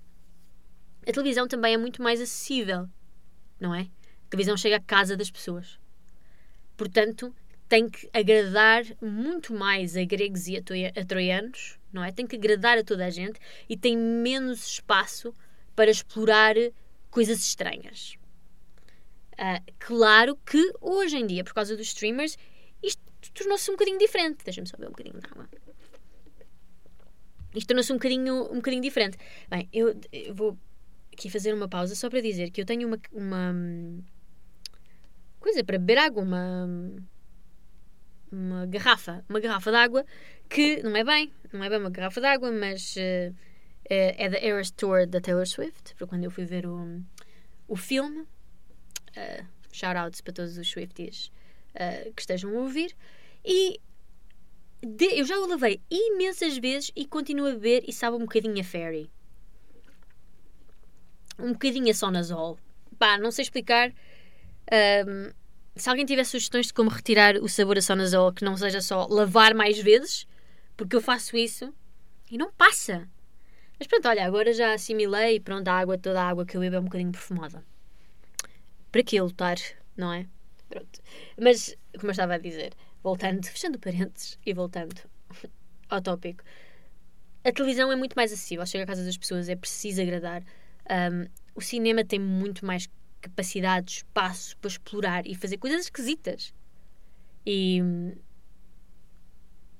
A 1.07 1.11
televisão 1.11 1.47
também 1.47 1.73
é 1.73 1.77
muito 1.77 2.01
mais 2.01 2.19
acessível, 2.19 2.87
não 3.59 3.73
é? 3.73 3.81
A 3.81 4.29
televisão 4.29 4.57
chega 4.57 4.77
à 4.77 4.81
casa 4.81 5.15
das 5.15 5.31
pessoas. 5.31 5.79
Portanto, 6.75 7.33
tem 7.67 7.89
que 7.89 8.09
agradar 8.13 8.83
muito 9.01 9.53
mais 9.53 9.97
a 9.97 10.03
gregos 10.05 10.47
e 10.47 10.57
a 10.57 11.05
troianos, 11.05 11.77
não 11.91 12.03
é? 12.03 12.11
Tem 12.11 12.25
que 12.25 12.35
agradar 12.35 12.77
a 12.77 12.83
toda 12.83 13.05
a 13.05 13.09
gente 13.09 13.39
e 13.67 13.75
tem 13.75 13.97
menos 13.97 14.65
espaço 14.65 15.33
para 15.75 15.91
explorar 15.91 16.55
coisas 17.09 17.39
estranhas. 17.39 18.17
Uh, 19.33 19.73
claro 19.79 20.35
que 20.45 20.73
hoje 20.81 21.17
em 21.17 21.27
dia, 21.27 21.43
por 21.43 21.53
causa 21.53 21.75
dos 21.75 21.87
streamers, 21.87 22.37
isto 22.81 23.01
tornou-se 23.33 23.69
um 23.69 23.73
bocadinho 23.73 23.99
diferente. 23.99 24.43
Deixa-me 24.43 24.67
só 24.67 24.77
ver 24.77 24.87
um 24.87 24.91
bocadinho 24.91 25.19
de 25.19 25.27
água. 25.27 25.49
Isto 27.53 27.67
tornou-se 27.67 27.91
um 27.91 27.97
bocadinho, 27.97 28.51
um 28.51 28.55
bocadinho 28.55 28.81
diferente. 28.81 29.17
Bem, 29.49 29.67
eu, 29.73 29.99
eu, 30.11 30.33
vou 30.33 30.57
aqui 31.11 31.29
fazer 31.29 31.53
uma 31.53 31.67
pausa 31.67 31.95
só 31.95 32.09
para 32.09 32.21
dizer 32.21 32.49
que 32.49 32.61
eu 32.61 32.65
tenho 32.65 32.87
uma, 32.87 32.99
uma 33.11 33.55
coisa 35.39 35.63
para 35.63 35.77
beber 35.77 35.97
água, 35.97 36.23
uma 36.23 36.67
uma 38.31 38.65
garrafa, 38.65 39.23
uma 39.29 39.39
garrafa 39.39 39.71
d'água 39.71 40.05
que 40.49 40.81
não 40.83 40.95
é 40.95 41.03
bem, 41.03 41.31
não 41.51 41.63
é 41.63 41.69
bem 41.69 41.79
uma 41.79 41.89
garrafa 41.89 42.21
d'água, 42.21 42.51
mas 42.51 42.95
uh, 42.95 43.35
é 43.89 44.29
da 44.29 44.37
Eras 44.37 44.71
Tour 44.71 45.07
da 45.07 45.19
Taylor 45.21 45.45
Swift, 45.45 45.95
para 45.95 46.07
quando 46.07 46.23
eu 46.23 46.31
fui 46.31 46.45
ver 46.45 46.65
o, 46.65 47.01
o 47.67 47.75
filme. 47.75 48.21
Uh, 49.15 49.57
Shoutouts 49.71 50.21
para 50.21 50.33
todos 50.33 50.57
os 50.57 50.67
Swifties 50.67 51.31
uh, 51.75 52.11
que 52.13 52.21
estejam 52.21 52.57
a 52.57 52.61
ouvir. 52.61 52.95
E 53.45 53.79
de, 54.81 55.19
eu 55.19 55.25
já 55.25 55.37
o 55.37 55.47
lavei 55.47 55.81
imensas 55.89 56.57
vezes 56.57 56.91
e 56.95 57.05
continuo 57.05 57.47
a 57.47 57.51
beber 57.51 57.83
e 57.87 57.93
sabe 57.93 58.17
um 58.17 58.21
bocadinho 58.21 58.59
a 58.59 58.63
Fairy. 58.63 59.09
Um 61.39 61.53
bocadinho 61.53 61.89
a 61.89 61.93
Sonazol. 61.93 62.57
Pá, 62.97 63.17
não 63.17 63.31
sei 63.31 63.43
explicar. 63.43 63.93
Um, 65.07 65.31
se 65.81 65.89
alguém 65.89 66.05
tiver 66.05 66.23
sugestões 66.23 66.67
de 66.67 66.73
como 66.73 66.89
retirar 66.89 67.35
o 67.37 67.47
sabor 67.47 67.77
a 67.77 67.81
Sonazol, 67.81 68.33
que 68.33 68.43
não 68.43 68.55
seja 68.55 68.81
só 68.81 69.07
lavar 69.07 69.53
mais 69.53 69.79
vezes, 69.79 70.27
porque 70.75 70.95
eu 70.95 71.01
faço 71.01 71.35
isso 71.35 71.73
e 72.29 72.37
não 72.37 72.51
passa. 72.51 73.07
Mas 73.79 73.87
pronto, 73.87 74.07
olha, 74.07 74.25
agora 74.25 74.53
já 74.53 74.73
assimilei 74.73 75.35
e 75.35 75.39
pronto, 75.39 75.67
a 75.67 75.73
água, 75.73 75.97
toda 75.97 76.21
a 76.21 76.27
água 76.27 76.45
que 76.45 76.57
eu 76.57 76.61
bebo 76.61 76.75
é 76.77 76.79
um 76.79 76.85
bocadinho 76.85 77.11
perfumada. 77.11 77.63
Para 78.91 79.03
que 79.03 79.19
lutar, 79.21 79.57
não 79.95 80.11
é? 80.13 80.27
Pronto. 80.69 80.99
Mas, 81.39 81.77
como 81.95 82.07
eu 82.07 82.11
estava 82.11 82.35
a 82.35 82.37
dizer, 82.37 82.73
voltando, 83.03 83.45
fechando 83.47 83.79
parênteses 83.79 84.39
e 84.45 84.53
voltando 84.53 84.95
ao 85.89 86.01
tópico, 86.01 86.43
a 87.43 87.51
televisão 87.51 87.91
é 87.91 87.95
muito 87.95 88.13
mais 88.15 88.33
acessível, 88.33 88.65
chega 88.65 88.83
à 88.83 88.87
casa 88.87 89.03
das 89.03 89.17
pessoas, 89.17 89.47
é 89.47 89.55
preciso 89.55 90.01
agradar. 90.01 90.43
Um, 90.89 91.27
o 91.55 91.61
cinema 91.61 92.03
tem 92.03 92.19
muito 92.19 92.65
mais 92.65 92.89
capacidade, 93.21 93.91
espaço 93.91 94.57
para 94.57 94.69
explorar 94.69 95.25
e 95.25 95.35
fazer 95.35 95.57
coisas 95.57 95.81
esquisitas. 95.81 96.53
E 97.45 97.81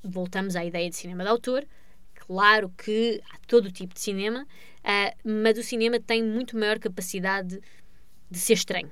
voltamos 0.03 0.55
à 0.55 0.63
ideia 0.63 0.89
de 0.89 0.95
cinema 0.95 1.23
de 1.23 1.29
autor. 1.29 1.67
Claro 2.13 2.69
que 2.77 3.21
há 3.31 3.37
todo 3.47 3.71
tipo 3.71 3.93
de 3.93 4.01
cinema, 4.01 4.43
uh, 4.43 5.29
mas 5.29 5.57
o 5.57 5.63
cinema 5.63 5.99
tem 5.99 6.23
muito 6.23 6.57
maior 6.57 6.79
capacidade 6.79 7.61
de 8.29 8.39
ser 8.39 8.53
estranho. 8.53 8.91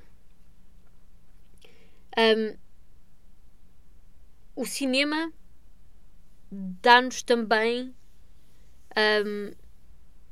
Um, 2.18 2.56
o 4.54 4.64
cinema 4.64 5.30
dá-nos 6.50 7.22
também 7.22 7.94
um, 8.96 9.52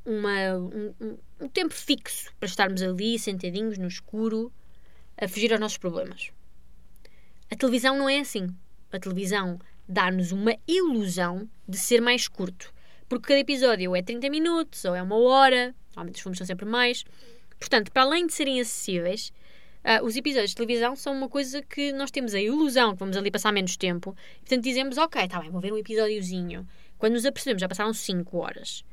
uma, 0.03 0.57
um, 0.57 1.17
um 1.39 1.47
tempo 1.47 1.73
fixo 1.73 2.31
para 2.39 2.47
estarmos 2.47 2.81
ali, 2.81 3.19
sentadinhos 3.19 3.77
no 3.77 3.87
escuro, 3.87 4.51
a 5.17 5.27
fugir 5.27 5.51
aos 5.51 5.59
nossos 5.59 5.77
problemas. 5.77 6.31
A 7.51 7.55
televisão 7.55 7.97
não 7.97 8.09
é 8.09 8.19
assim. 8.19 8.47
A 8.91 8.99
televisão 8.99 9.59
dá-nos 9.87 10.31
uma 10.31 10.55
ilusão 10.67 11.49
de 11.67 11.77
ser 11.77 12.01
mais 12.01 12.27
curto. 12.27 12.73
Porque 13.07 13.27
cada 13.27 13.39
episódio 13.39 13.95
é 13.95 14.01
30 14.01 14.29
minutos 14.29 14.83
ou 14.85 14.95
é 14.95 15.01
uma 15.01 15.17
hora, 15.17 15.75
normalmente 15.89 16.15
os 16.15 16.21
filmes 16.21 16.37
são 16.37 16.47
sempre 16.47 16.65
mais. 16.65 17.03
Portanto, 17.59 17.91
para 17.91 18.03
além 18.03 18.25
de 18.25 18.33
serem 18.33 18.59
acessíveis, 18.59 19.31
uh, 19.83 20.03
os 20.03 20.15
episódios 20.15 20.51
de 20.51 20.55
televisão 20.55 20.95
são 20.95 21.13
uma 21.13 21.29
coisa 21.29 21.61
que 21.61 21.91
nós 21.91 22.09
temos 22.09 22.33
a 22.33 22.41
ilusão 22.41 22.93
que 22.93 22.99
vamos 22.99 23.15
ali 23.15 23.29
passar 23.29 23.51
menos 23.51 23.77
tempo. 23.77 24.15
Portanto, 24.39 24.63
dizemos, 24.63 24.97
ok, 24.97 25.27
tá 25.27 25.39
bem, 25.39 25.51
vou 25.51 25.61
ver 25.61 25.71
um 25.71 25.77
episódiozinho. 25.77 26.67
Quando 26.97 27.13
nos 27.13 27.25
apercebemos, 27.25 27.61
já 27.61 27.67
passaram 27.67 27.93
5 27.93 28.37
horas. 28.37 28.83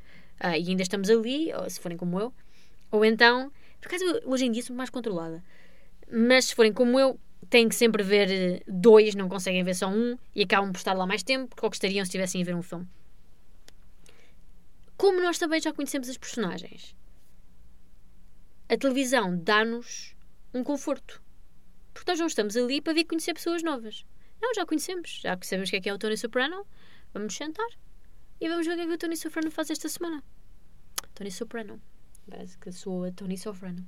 Uh, 0.43 0.57
e 0.59 0.71
ainda 0.71 0.83
estamos 0.83 1.09
ali, 1.09 1.53
ou 1.55 1.69
se 1.71 1.79
forem 1.79 1.97
como 1.97 2.19
eu. 2.19 2.33
Ou 2.91 3.05
então, 3.05 3.53
por 3.81 3.89
acaso, 3.89 4.05
hoje 4.25 4.47
em 4.47 4.51
dia 4.53 4.63
sou 4.63 4.75
mais 4.75 4.91
controlada. 4.91 5.43
Mas 6.11 6.47
se 6.47 6.55
forem 6.55 6.73
como 6.73 6.99
eu, 6.99 7.19
têm 7.49 7.69
que 7.69 7.75
sempre 7.75 8.03
ver 8.03 8.31
eh, 8.31 8.63
dois, 8.67 9.15
não 9.15 9.29
conseguem 9.29 9.63
ver 9.63 9.75
só 9.75 9.89
um 9.89 10.17
e 10.35 10.43
acabam 10.43 10.73
por 10.73 10.79
estar 10.79 10.93
lá 10.95 11.07
mais 11.07 11.23
tempo 11.23 11.49
porque 11.49 11.67
gostariam 11.67 12.05
se 12.05 12.09
estivessem 12.09 12.43
a 12.43 12.45
ver 12.45 12.55
um 12.55 12.63
filme. 12.63 12.87
Como 14.97 15.21
nós 15.21 15.39
também 15.39 15.61
já 15.61 15.73
conhecemos 15.73 16.09
as 16.09 16.17
personagens, 16.17 16.95
a 18.69 18.77
televisão 18.77 19.37
dá-nos 19.37 20.15
um 20.55 20.63
conforto. 20.63 21.23
Porque 21.93 22.11
nós 22.11 22.21
não 22.21 22.27
estamos 22.27 22.57
ali 22.57 22.81
para 22.81 22.95
ver 22.95 23.05
conhecer 23.05 23.35
pessoas 23.35 23.63
novas. 23.63 24.05
Não, 24.41 24.55
já 24.55 24.65
conhecemos. 24.65 25.21
Já 25.23 25.39
sabemos 25.43 25.69
o 25.69 25.73
que 25.73 25.77
é 25.77 25.81
que 25.81 25.89
é 25.89 25.95
o 25.95 25.99
Tony 25.99 26.17
Soprano. 26.17 26.67
Vamos 27.13 27.37
sentar 27.37 27.67
e 28.43 28.49
vamos 28.49 28.67
ver 28.67 28.73
o 28.73 28.77
que 28.77 28.83
é 28.83 28.87
que 28.87 28.93
o 28.93 28.99
Tony 28.99 29.17
Soprano 29.17 29.53
faz 29.53 29.71
esta 29.71 29.89
semana. 29.89 30.21
Tony 31.15 31.31
Soprano. 31.31 31.81
Parece 32.29 32.59
que 32.59 32.73
sou 32.73 33.05
a 33.05 33.13
Tony 33.13 33.39
Soprano. 33.39 33.87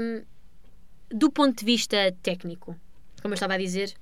Um, 0.00 0.24
do 1.14 1.30
ponto 1.30 1.58
de 1.58 1.64
vista 1.66 1.96
técnico, 2.22 2.74
como 3.20 3.32
eu 3.32 3.34
estava 3.34 3.52
a 3.52 3.58
dizer, 3.58 3.94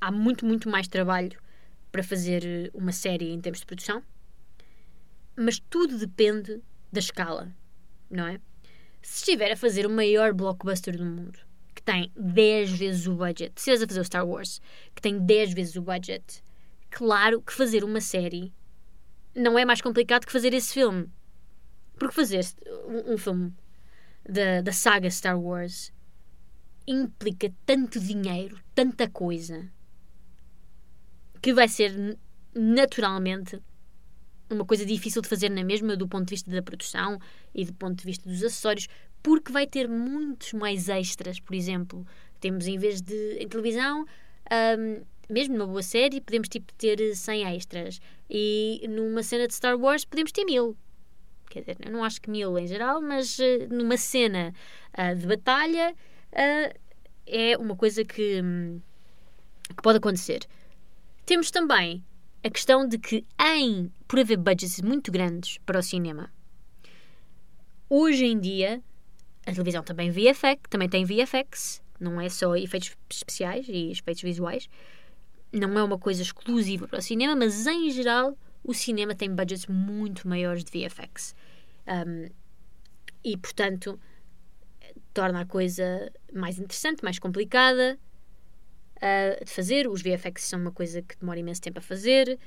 há 0.00 0.10
muito, 0.10 0.44
muito 0.44 0.68
mais 0.68 0.88
trabalho 0.88 1.40
para 1.92 2.02
fazer 2.02 2.72
uma 2.74 2.90
série 2.90 3.30
em 3.30 3.40
termos 3.40 3.60
de 3.60 3.66
produção, 3.66 4.02
mas 5.36 5.60
tudo 5.70 5.96
depende 5.96 6.60
da 6.92 6.98
escala, 6.98 7.54
não 8.10 8.26
é? 8.26 8.40
Se 9.00 9.18
estiver 9.18 9.52
a 9.52 9.56
fazer 9.56 9.86
o 9.86 9.90
maior 9.90 10.34
blockbuster 10.34 10.96
do 10.96 11.04
mundo, 11.04 11.38
que 11.76 11.82
tem 11.82 12.10
10 12.16 12.72
vezes 12.72 13.06
o 13.06 13.14
budget, 13.14 13.52
se 13.54 13.70
estiveres 13.70 13.82
a 13.82 13.86
fazer 13.86 14.00
o 14.00 14.04
Star 14.04 14.26
Wars, 14.26 14.60
que 14.96 15.00
tem 15.00 15.16
10 15.16 15.54
vezes 15.54 15.76
o 15.76 15.82
budget, 15.82 16.42
claro 16.90 17.40
que 17.42 17.52
fazer 17.52 17.84
uma 17.84 18.00
série 18.00 18.52
não 19.34 19.58
é 19.58 19.64
mais 19.64 19.80
complicado 19.80 20.26
que 20.26 20.32
fazer 20.32 20.52
esse 20.52 20.74
filme. 20.74 21.08
Porque 21.98 22.14
fazer 22.14 22.44
um, 22.86 23.14
um 23.14 23.18
filme 23.18 23.52
da, 24.28 24.60
da 24.60 24.72
saga 24.72 25.10
Star 25.10 25.38
Wars 25.38 25.92
implica 26.86 27.52
tanto 27.66 28.00
dinheiro, 28.00 28.58
tanta 28.74 29.08
coisa, 29.08 29.70
que 31.42 31.52
vai 31.52 31.68
ser 31.68 32.18
naturalmente 32.54 33.60
uma 34.50 34.64
coisa 34.64 34.86
difícil 34.86 35.20
de 35.20 35.28
fazer 35.28 35.50
na 35.50 35.62
mesma 35.62 35.96
do 35.96 36.08
ponto 36.08 36.26
de 36.26 36.30
vista 36.30 36.50
da 36.50 36.62
produção 36.62 37.18
e 37.54 37.64
do 37.64 37.74
ponto 37.74 37.98
de 37.98 38.04
vista 38.04 38.28
dos 38.28 38.42
acessórios, 38.42 38.88
porque 39.22 39.52
vai 39.52 39.66
ter 39.66 39.88
muitos 39.88 40.54
mais 40.54 40.88
extras, 40.88 41.38
por 41.38 41.54
exemplo. 41.54 42.06
Temos 42.40 42.66
em 42.66 42.78
vez 42.78 43.02
de 43.02 43.36
em 43.38 43.48
televisão, 43.48 44.06
um, 44.78 45.04
mesmo 45.28 45.56
numa 45.56 45.66
boa 45.66 45.82
série, 45.82 46.20
podemos 46.20 46.48
tipo 46.48 46.72
ter 46.74 47.14
100 47.14 47.44
extras. 47.56 48.00
E 48.28 48.86
numa 48.88 49.22
cena 49.22 49.46
de 49.46 49.54
Star 49.54 49.78
Wars 49.78 50.04
podemos 50.04 50.32
ter 50.32 50.44
mil. 50.44 50.76
Quer 51.50 51.60
dizer, 51.60 51.76
eu 51.84 51.92
não 51.92 52.04
acho 52.04 52.20
que 52.20 52.30
mil 52.30 52.58
em 52.58 52.66
geral, 52.66 53.00
mas 53.00 53.38
uh, 53.38 53.42
numa 53.70 53.96
cena 53.96 54.52
uh, 54.98 55.14
de 55.16 55.26
batalha 55.26 55.94
uh, 56.32 56.78
é 57.26 57.56
uma 57.56 57.74
coisa 57.74 58.04
que, 58.04 58.42
hum, 58.42 58.80
que 59.68 59.82
pode 59.82 59.98
acontecer. 59.98 60.46
Temos 61.24 61.50
também 61.50 62.04
a 62.44 62.50
questão 62.50 62.86
de 62.86 62.98
que, 62.98 63.24
em, 63.40 63.90
por 64.06 64.20
haver 64.20 64.36
budgets 64.36 64.80
muito 64.80 65.10
grandes 65.10 65.58
para 65.64 65.78
o 65.78 65.82
cinema, 65.82 66.30
hoje 67.88 68.26
em 68.26 68.38
dia 68.38 68.82
a 69.46 69.52
televisão 69.52 69.82
também 69.82 70.10
VFX, 70.10 70.60
também 70.68 70.88
tem 70.88 71.06
VFX, 71.06 71.82
não 71.98 72.20
é 72.20 72.28
só 72.28 72.54
efeitos 72.54 72.94
especiais 73.10 73.66
e 73.68 73.90
efeitos 73.90 74.22
visuais, 74.22 74.68
não 75.52 75.78
é 75.78 75.82
uma 75.82 75.98
coisa 75.98 76.22
exclusiva 76.22 76.86
para 76.86 76.98
o 76.98 77.02
cinema, 77.02 77.34
mas 77.34 77.66
em 77.66 77.90
geral 77.90 78.36
o 78.62 78.74
cinema 78.74 79.14
tem 79.14 79.34
budgets 79.34 79.66
muito 79.66 80.28
maiores 80.28 80.64
de 80.64 80.70
VFX. 80.70 81.34
Um, 81.86 82.28
e 83.24 83.36
portanto 83.36 83.98
torna 85.12 85.40
a 85.40 85.46
coisa 85.46 86.12
mais 86.32 86.58
interessante, 86.58 87.02
mais 87.02 87.18
complicada 87.18 87.98
uh, 88.96 89.44
de 89.44 89.50
fazer. 89.50 89.88
Os 89.88 90.02
VFX 90.02 90.42
são 90.42 90.60
uma 90.60 90.72
coisa 90.72 91.02
que 91.02 91.16
demora 91.18 91.38
imenso 91.38 91.60
tempo 91.60 91.78
a 91.78 91.82
fazer. 91.82 92.38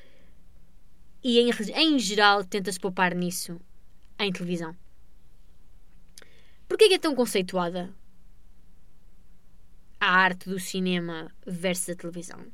E 1.24 1.40
em, 1.40 1.50
em 1.76 2.00
geral 2.00 2.44
tenta-se 2.44 2.80
poupar 2.80 3.14
nisso 3.16 3.60
em 4.20 4.32
televisão. 4.32 4.76
Porquê 6.68 6.88
que 6.88 6.94
é 6.94 7.00
tão 7.00 7.16
conceituada 7.16 7.94
a 10.00 10.10
arte 10.10 10.50
do 10.50 10.60
cinema 10.60 11.32
versus 11.46 11.90
a 11.90 11.96
televisão? 11.96 12.46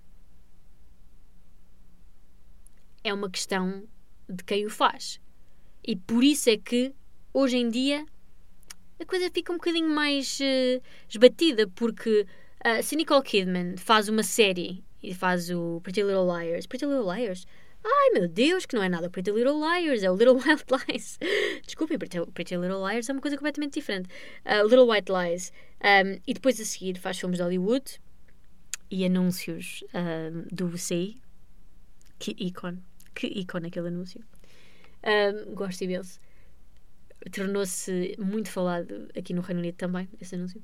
É 3.07 3.13
uma 3.13 3.29
questão 3.29 3.87
de 4.27 4.43
quem 4.43 4.65
o 4.65 4.69
faz. 4.69 5.17
E 5.81 5.95
por 5.95 6.21
isso 6.25 6.49
é 6.49 6.57
que, 6.57 6.93
hoje 7.33 7.55
em 7.55 7.69
dia, 7.69 8.05
a 8.99 9.05
coisa 9.05 9.31
fica 9.33 9.53
um 9.53 9.55
bocadinho 9.55 9.89
mais 9.89 10.37
uh, 10.41 10.83
esbatida, 11.07 11.69
porque 11.69 12.27
uh, 12.65 12.83
se 12.83 12.97
Nicole 12.97 13.23
Kidman 13.23 13.77
faz 13.77 14.09
uma 14.09 14.23
série 14.23 14.83
e 15.01 15.13
faz 15.13 15.49
o 15.49 15.79
Pretty 15.83 16.03
Little 16.03 16.25
Liars, 16.25 16.67
Pretty 16.67 16.85
Little 16.85 17.09
Liars, 17.09 17.47
ai 17.81 18.09
meu 18.09 18.27
Deus, 18.27 18.65
que 18.65 18.75
não 18.75 18.83
é 18.83 18.89
nada 18.89 19.09
Pretty 19.09 19.31
Little 19.31 19.57
Liars, 19.57 20.03
é 20.03 20.11
o 20.11 20.15
Little 20.17 20.35
White 20.43 20.65
Lies. 20.69 21.17
Desculpem, 21.65 21.97
Pretty, 21.97 22.19
Pretty, 22.33 22.57
Little 22.57 22.85
Liars 22.85 23.07
é 23.07 23.13
uma 23.13 23.21
coisa 23.21 23.37
completamente 23.37 23.75
diferente. 23.75 24.09
Uh, 24.45 24.67
Little 24.67 24.89
White 24.89 25.09
Lies. 25.09 25.53
Um, 25.81 26.19
e 26.27 26.33
depois 26.33 26.59
a 26.59 26.65
seguir 26.65 26.99
faz 26.99 27.17
filmes 27.17 27.37
de 27.37 27.43
Hollywood 27.43 28.01
e 28.91 29.05
anúncios 29.05 29.81
um, 29.93 30.43
do 30.53 30.67
VCI. 30.67 31.21
Que 32.19 32.35
ícone. 32.37 32.83
Que 33.17 33.27
ícone 33.27 33.67
aquele 33.67 33.87
anúncio. 33.87 34.21
Um, 35.03 35.55
gosto 35.55 35.83
imenso 35.83 36.19
tornou-se 37.31 38.15
muito 38.19 38.49
falado 38.49 39.09
aqui 39.17 39.33
no 39.33 39.41
Reino 39.41 39.59
Unido 39.59 39.75
também, 39.75 40.07
esse 40.19 40.35
anúncio. 40.35 40.63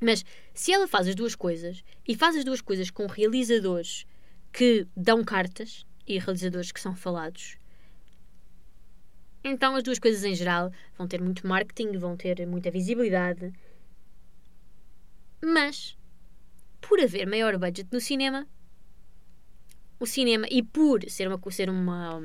Mas 0.00 0.24
se 0.52 0.72
ela 0.72 0.86
faz 0.86 1.08
as 1.08 1.14
duas 1.14 1.34
coisas 1.34 1.82
e 2.06 2.14
faz 2.14 2.36
as 2.36 2.44
duas 2.44 2.60
coisas 2.60 2.90
com 2.90 3.06
realizadores 3.06 4.06
que 4.52 4.86
dão 4.96 5.24
cartas 5.24 5.86
e 6.06 6.18
realizadores 6.18 6.70
que 6.70 6.80
são 6.80 6.94
falados, 6.94 7.56
então 9.42 9.74
as 9.74 9.82
duas 9.82 9.98
coisas 9.98 10.24
em 10.24 10.34
geral 10.34 10.70
vão 10.98 11.06
ter 11.06 11.22
muito 11.22 11.46
marketing, 11.46 11.96
vão 11.96 12.16
ter 12.16 12.46
muita 12.46 12.70
visibilidade. 12.70 13.52
Mas, 15.42 15.96
por 16.80 17.00
haver 17.00 17.26
maior 17.26 17.56
budget 17.56 17.88
no 17.92 18.00
cinema, 18.00 18.46
o 19.98 20.06
cinema, 20.06 20.46
e 20.50 20.62
por 20.62 21.08
ser 21.08 21.28
uma, 21.28 21.40
ser 21.50 21.70
uma, 21.70 22.20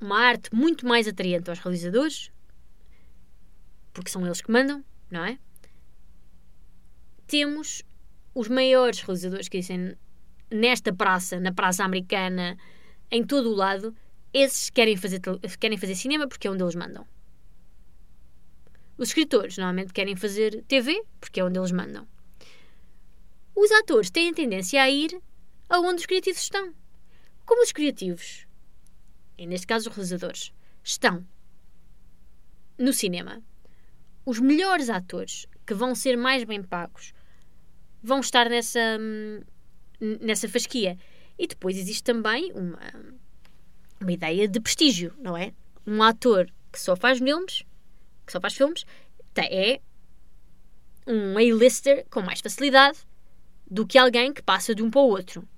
uma 0.00 0.18
arte 0.18 0.54
muito 0.54 0.86
mais 0.86 1.06
atraente 1.06 1.48
aos 1.48 1.58
realizadores, 1.58 2.32
porque 3.92 4.10
são 4.10 4.24
eles 4.24 4.40
que 4.40 4.50
mandam, 4.50 4.84
não 5.10 5.24
é? 5.24 5.38
Temos 7.26 7.82
os 8.34 8.48
maiores 8.48 9.00
realizadores 9.00 9.48
que 9.48 9.58
dizem 9.58 9.96
nesta 10.50 10.92
praça, 10.92 11.38
na 11.38 11.52
praça 11.52 11.84
americana, 11.84 12.56
em 13.10 13.24
todo 13.24 13.50
o 13.50 13.54
lado, 13.54 13.94
esses 14.32 14.70
querem 14.70 14.96
fazer, 14.96 15.20
querem 15.58 15.78
fazer 15.78 15.94
cinema 15.94 16.26
porque 16.28 16.48
é 16.48 16.50
onde 16.50 16.62
eles 16.62 16.74
mandam. 16.74 17.06
Os 18.96 19.08
escritores 19.08 19.56
normalmente 19.56 19.92
querem 19.92 20.14
fazer 20.14 20.62
TV 20.64 21.02
porque 21.20 21.40
é 21.40 21.44
onde 21.44 21.58
eles 21.58 21.72
mandam. 21.72 22.06
Os 23.54 23.70
atores 23.72 24.10
têm 24.10 24.30
a 24.30 24.34
tendência 24.34 24.82
a 24.82 24.90
ir 24.90 25.20
aonde 25.70 26.00
os 26.00 26.06
criativos 26.06 26.42
estão. 26.42 26.74
Como 27.46 27.62
os 27.62 27.72
criativos 27.72 28.46
e 29.40 29.46
neste 29.46 29.66
caso 29.66 29.88
os 29.88 29.96
realizadores, 29.96 30.52
estão 30.84 31.26
no 32.76 32.92
cinema, 32.92 33.42
os 34.26 34.38
melhores 34.38 34.90
atores 34.90 35.46
que 35.66 35.72
vão 35.72 35.94
ser 35.94 36.14
mais 36.14 36.44
bem 36.44 36.62
pagos 36.62 37.14
vão 38.02 38.20
estar 38.20 38.50
nessa, 38.50 38.98
hum, 39.00 39.40
nessa 39.98 40.46
fasquia. 40.46 40.98
E 41.38 41.46
depois 41.46 41.78
existe 41.78 42.02
também 42.02 42.52
uma, 42.52 42.78
uma 43.98 44.12
ideia 44.12 44.46
de 44.46 44.60
prestígio, 44.60 45.14
não 45.18 45.34
é? 45.34 45.54
Um 45.86 46.02
ator 46.02 46.52
que 46.70 46.78
só 46.78 46.94
faz 46.94 47.18
filmes, 47.18 47.64
que 48.26 48.32
só 48.32 48.40
faz 48.42 48.52
filmes, 48.52 48.84
é 49.38 49.80
um 51.06 51.38
A-lister 51.38 52.04
com 52.10 52.20
mais 52.20 52.40
facilidade 52.40 52.98
do 53.70 53.86
que 53.86 53.96
alguém 53.96 54.34
que 54.34 54.42
passa 54.42 54.74
de 54.74 54.82
um 54.82 54.90
para 54.90 55.00
o 55.00 55.08
outro. 55.08 55.48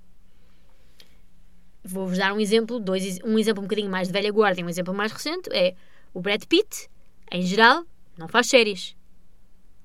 Vou-vos 1.85 2.18
dar 2.18 2.33
um 2.33 2.40
exemplo, 2.40 2.79
dois, 2.79 3.18
um 3.25 3.38
exemplo 3.38 3.62
um 3.62 3.66
bocadinho 3.66 3.90
mais 3.90 4.09
de 4.09 4.12
velha 4.12 4.31
guarda 4.31 4.61
e 4.61 4.64
um 4.64 4.68
exemplo 4.68 4.95
mais 4.95 5.12
recente, 5.12 5.49
é 5.53 5.75
o 6.14 6.21
Brad 6.21 6.45
Pitt, 6.45 6.88
em 7.31 7.42
geral, 7.42 7.85
não 8.16 8.29
faz 8.29 8.49
séries. 8.49 8.97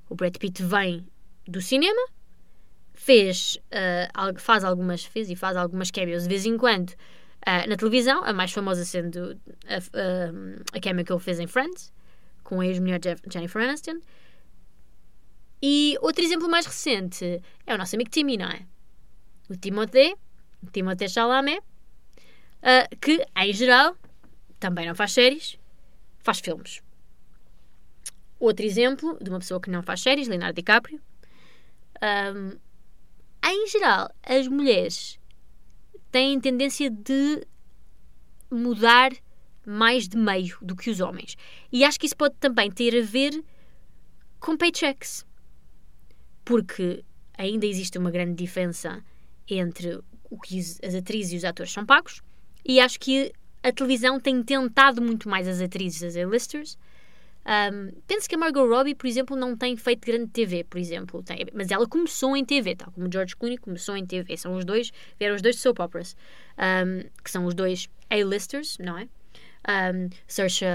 O 0.10 0.16
Brad 0.16 0.36
Pitt 0.38 0.62
vem 0.64 1.06
do 1.48 1.62
cinema, 1.62 2.02
fez, 2.94 3.58
uh, 3.72 4.40
faz 4.40 4.64
algumas, 4.64 5.06
fez 5.06 5.30
e 5.30 5.36
faz 5.36 5.56
algumas 5.56 5.92
cameos 5.92 6.24
de 6.24 6.30
vez 6.30 6.46
em 6.46 6.58
quando 6.58 6.92
uh, 6.92 7.68
na 7.68 7.76
televisão, 7.78 8.24
a 8.24 8.34
mais 8.34 8.52
famosa 8.52 8.84
sendo 8.86 9.40
a, 9.66 9.78
a, 9.78 10.78
a 10.78 10.82
cameo 10.82 11.06
que 11.06 11.12
ele 11.12 11.20
fez 11.20 11.40
em 11.40 11.48
Friends, 11.48 11.94
com 12.44 12.60
a 12.60 12.66
ex-mulher 12.68 13.00
Jennifer 13.32 13.62
Aniston. 13.62 14.00
E 15.62 15.98
outro 16.02 16.24
exemplo 16.24 16.48
mais 16.48 16.66
recente 16.66 17.42
é 17.66 17.74
o 17.74 17.78
nosso 17.78 17.96
amigo 17.96 18.10
Timmy, 18.10 18.38
não 18.38 18.48
é? 18.48 18.62
O 19.50 19.56
Timothée, 19.56 20.16
Timothée 20.72 21.10
Chalamet, 21.10 21.62
uh, 22.62 22.96
que, 23.00 23.26
em 23.38 23.54
geral, 23.54 23.96
também 24.60 24.88
não 24.88 24.96
faz 24.96 25.12
séries, 25.14 25.58
faz 26.20 26.40
filmes. 26.40 26.82
Outro 28.40 28.66
exemplo 28.66 29.18
de 29.22 29.30
uma 29.30 29.40
pessoa 29.40 29.60
que 29.60 29.70
não 29.70 29.82
faz 29.82 30.02
séries, 30.02 30.28
Leonardo 30.28 30.56
DiCaprio. 30.56 31.02
Um, 32.02 32.58
em 33.44 33.68
geral, 33.68 34.12
as 34.24 34.48
mulheres 34.48 35.20
têm 36.12 36.40
tendência 36.40 36.90
de 36.90 37.46
mudar 38.52 39.12
mais 39.66 40.08
de 40.08 40.18
meio 40.18 40.58
do 40.62 40.76
que 40.76 40.90
os 40.90 41.00
homens. 41.00 41.36
E 41.72 41.84
acho 41.84 42.00
que 42.00 42.06
isso 42.06 42.16
pode 42.16 42.36
também 42.36 42.72
ter 42.72 42.98
a 42.98 43.04
ver 43.04 43.44
com 44.40 44.56
paychecks. 44.56 45.26
Porque 46.46 47.04
ainda 47.38 47.66
existe 47.66 47.98
uma 47.98 48.12
grande 48.12 48.36
diferença 48.36 49.04
entre 49.48 50.00
o 50.30 50.40
que 50.40 50.60
as 50.60 50.96
atrizes 50.96 51.34
e 51.34 51.38
os 51.38 51.44
atores 51.44 51.72
são 51.72 51.86
pagos. 51.86 52.22
E 52.68 52.80
acho 52.80 53.00
que 53.00 53.32
a 53.64 53.72
televisão 53.72 54.20
tem 54.20 54.44
tentado 54.44 55.02
muito 55.02 55.30
mais 55.30 55.48
as 55.48 55.62
atrizes, 55.62 56.04
as 56.04 56.18
A-listers, 56.18 56.78
um, 57.48 57.94
penso 58.06 58.28
que 58.28 58.36
a 58.36 58.38
Margot 58.38 58.68
Robbie, 58.68 58.94
por 58.94 59.08
exemplo, 59.08 59.38
não 59.38 59.56
tem 59.56 59.78
feito 59.78 60.06
grande 60.06 60.28
TV, 60.28 60.66
por 60.66 60.78
exemplo. 60.78 61.24
Tem, 61.24 61.46
mas 61.54 61.72
ela 61.72 61.88
começou 61.88 62.36
em 62.36 62.44
TV, 62.44 62.76
tal 62.76 62.92
como 62.92 63.10
George 63.12 63.38
Clooney 63.38 63.58
começou 63.58 63.96
em 63.96 64.06
TV. 64.06 64.36
São 64.36 64.54
os 64.58 64.66
dois, 64.66 64.92
vieram 65.18 65.34
os 65.34 65.42
dois 65.42 65.56
de 65.56 65.62
soap 65.62 65.80
operas, 65.80 66.16
um, 66.58 67.10
que 67.24 67.32
são 67.32 67.46
os 67.46 67.54
dois 67.54 67.88
A-listers, 68.10 68.78
não 68.80 68.98
é? 68.98 69.08
Um, 69.94 70.10
Saoirse, 70.28 70.66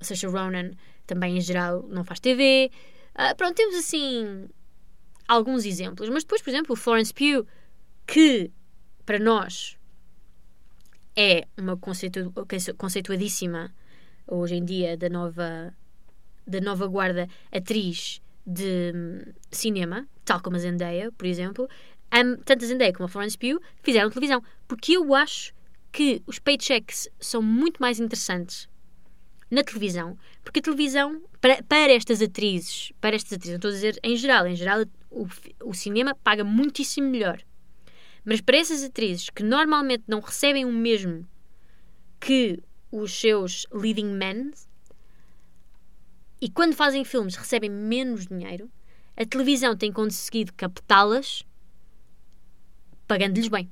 Saoirse 0.00 0.26
Ronan 0.26 0.70
também, 1.08 1.36
em 1.36 1.40
geral, 1.40 1.84
não 1.88 2.04
faz 2.04 2.20
TV. 2.20 2.70
Uh, 3.14 3.34
pronto, 3.36 3.56
temos 3.56 3.74
assim 3.74 4.48
alguns 5.26 5.64
exemplos. 5.64 6.08
Mas 6.08 6.22
depois, 6.22 6.40
por 6.40 6.50
exemplo, 6.50 6.76
Florence 6.76 7.12
Pugh, 7.12 7.44
que 8.06 8.52
para 9.04 9.18
nós 9.18 9.75
é 11.16 11.46
uma 11.56 11.76
conceitu 11.76 12.32
conceituadíssima 12.76 13.74
hoje 14.26 14.56
em 14.56 14.64
dia 14.64 14.96
da 14.96 15.08
nova, 15.08 15.74
da 16.46 16.60
nova 16.60 16.86
guarda 16.86 17.28
atriz 17.50 18.20
de 18.46 18.92
hum, 18.94 19.32
cinema, 19.50 20.06
tal 20.24 20.40
como 20.40 20.56
a 20.56 20.58
Zendaya, 20.58 21.10
por 21.12 21.26
exemplo, 21.26 21.68
um, 22.14 22.36
tanto 22.36 22.64
a 22.64 22.68
Zendaya 22.68 22.92
como 22.92 23.06
a 23.06 23.08
Florence 23.08 23.36
Pugh 23.36 23.60
fizeram 23.82 24.10
televisão. 24.10 24.42
Porque 24.68 24.92
eu 24.92 25.14
acho 25.14 25.52
que 25.90 26.22
os 26.26 26.38
paychecks 26.38 27.08
são 27.18 27.42
muito 27.42 27.80
mais 27.80 27.98
interessantes 27.98 28.68
na 29.50 29.62
televisão, 29.62 30.18
porque 30.44 30.58
a 30.58 30.62
televisão, 30.62 31.22
para, 31.40 31.62
para 31.62 31.92
estas 31.92 32.20
atrizes, 32.20 32.92
para 33.00 33.14
estas 33.14 33.32
atrizes, 33.32 33.52
não 33.52 33.56
estou 33.56 33.70
a 33.70 33.74
dizer 33.74 33.98
em 34.02 34.16
geral, 34.16 34.46
em 34.46 34.56
geral 34.56 34.84
o, 35.10 35.26
o 35.64 35.72
cinema 35.72 36.14
paga 36.14 36.44
muitíssimo 36.44 37.08
melhor. 37.08 37.40
Mas 38.26 38.40
para 38.40 38.56
essas 38.56 38.82
atrizes 38.82 39.30
que 39.30 39.44
normalmente 39.44 40.02
não 40.08 40.18
recebem 40.18 40.64
o 40.64 40.72
mesmo 40.72 41.24
que 42.18 42.60
os 42.90 43.12
seus 43.12 43.66
leading 43.70 44.10
men 44.10 44.50
e 46.40 46.50
quando 46.50 46.74
fazem 46.74 47.04
filmes 47.04 47.36
recebem 47.36 47.70
menos 47.70 48.26
dinheiro, 48.26 48.68
a 49.16 49.24
televisão 49.24 49.76
tem 49.76 49.92
conseguido 49.92 50.52
captá-las 50.54 51.44
pagando-lhes 53.06 53.46
bem. 53.46 53.70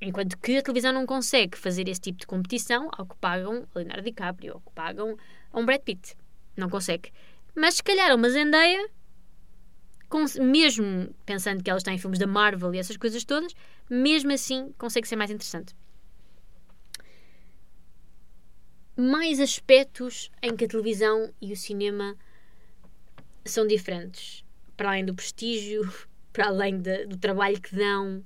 Enquanto 0.00 0.38
que 0.38 0.56
a 0.56 0.62
televisão 0.62 0.90
não 0.90 1.04
consegue 1.04 1.58
fazer 1.58 1.86
esse 1.86 2.00
tipo 2.00 2.18
de 2.18 2.26
competição 2.26 2.88
ao 2.92 3.04
que 3.04 3.16
pagam 3.16 3.68
Leonardo 3.74 4.02
DiCaprio, 4.02 4.54
ao 4.54 4.60
que 4.60 4.72
pagam 4.72 5.18
um 5.52 5.66
Brad 5.66 5.82
Pitt. 5.82 6.16
Não 6.56 6.70
consegue. 6.70 7.12
Mas 7.54 7.74
se 7.74 7.82
calhar 7.82 8.14
uma 8.14 8.30
Zendaya, 8.30 8.88
mesmo 10.40 11.14
pensando 11.26 11.62
que 11.62 11.70
ela 11.70 11.78
está 11.78 11.92
em 11.92 11.98
filmes 11.98 12.18
da 12.18 12.26
Marvel 12.26 12.74
e 12.74 12.78
essas 12.78 12.96
coisas 12.96 13.24
todas, 13.24 13.54
mesmo 13.88 14.32
assim 14.32 14.72
consegue 14.78 15.08
ser 15.08 15.16
mais 15.16 15.30
interessante. 15.30 15.74
mais 18.96 19.40
aspectos 19.40 20.30
em 20.42 20.54
que 20.56 20.64
a 20.64 20.68
televisão 20.68 21.32
e 21.40 21.52
o 21.52 21.56
cinema 21.56 22.16
são 23.44 23.66
diferentes. 23.66 24.44
Para 24.76 24.90
além 24.90 25.04
do 25.04 25.14
prestígio, 25.14 25.92
para 26.32 26.46
além 26.46 26.78
de, 26.78 27.06
do 27.06 27.16
trabalho 27.16 27.60
que 27.60 27.74
dão, 27.74 28.24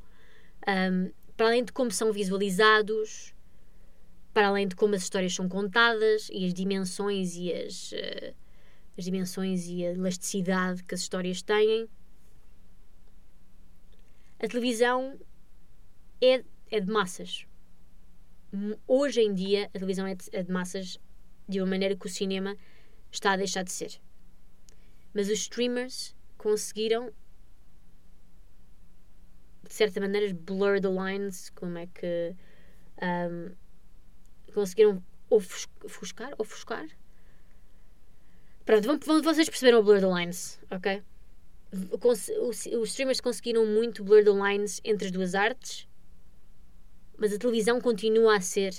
um, 0.67 1.11
para 1.37 1.47
além 1.47 1.65
de 1.65 1.73
como 1.73 1.91
são 1.91 2.13
visualizados, 2.13 3.35
para 4.33 4.49
além 4.49 4.69
de 4.69 4.77
como 4.77 4.95
as 4.95 5.03
histórias 5.03 5.35
são 5.35 5.49
contadas 5.49 6.29
e 6.33 6.45
as 6.45 6.53
dimensões 6.53 7.35
e 7.35 7.53
as, 7.53 7.93
uh, 7.93 8.35
as 8.99 9.05
dimensões 9.05 9.67
e 9.69 9.87
a 9.87 9.93
elasticidade 9.93 10.83
que 10.83 10.95
as 10.95 11.01
histórias 11.01 11.41
têm. 11.41 11.89
A 14.41 14.49
televisão 14.49 15.19
é, 16.21 16.45
é 16.71 16.81
de 16.81 16.91
massas 16.91 17.47
hoje 18.87 19.21
em 19.21 19.35
dia 19.35 19.67
a 19.67 19.69
televisão 19.71 20.07
é 20.07 20.15
de, 20.15 20.25
é 20.33 20.43
de 20.43 20.51
massas 20.51 20.99
de 21.49 21.61
uma 21.61 21.67
maneira 21.67 21.97
que 21.97 22.07
o 22.07 22.11
cinema 22.11 22.57
está 23.11 23.33
a 23.33 23.37
deixar 23.37 23.63
de 23.63 23.73
ser. 23.73 24.01
Mas 25.15 25.29
os 25.29 25.39
streamers 25.41 26.15
conseguiram 26.37 27.13
de 29.63 29.75
certa 29.75 30.01
maneira 30.01 30.33
blur 30.35 30.81
the 30.81 30.89
lines, 30.89 31.51
como 31.51 31.77
é 31.77 31.87
que 31.87 32.35
um, 33.03 33.55
conseguiram 34.53 35.03
ofuscar, 35.29 36.33
ofuscar. 36.39 36.89
Pronto, 38.69 39.01
vão, 39.07 39.23
vocês 39.23 39.49
perceberam 39.49 39.81
o 39.81 39.83
blur 39.83 39.99
the 39.99 40.07
lines, 40.07 40.61
ok? 40.71 41.03
Os 42.03 42.91
streamers 42.91 43.19
conseguiram 43.19 43.65
muito 43.65 44.05
blur 44.05 44.23
the 44.23 44.31
lines 44.31 44.79
entre 44.85 45.07
as 45.07 45.11
duas 45.11 45.35
artes 45.35 45.89
mas 47.19 47.33
a 47.33 47.39
televisão 47.39 47.81
continua 47.81 48.37
a 48.37 48.41
ser 48.41 48.73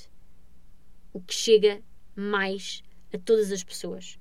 o 1.12 1.20
que 1.20 1.34
chega 1.34 1.82
mais 2.16 2.82
a 3.14 3.18
todas 3.18 3.52
as 3.52 3.64
pessoas. 3.64 4.18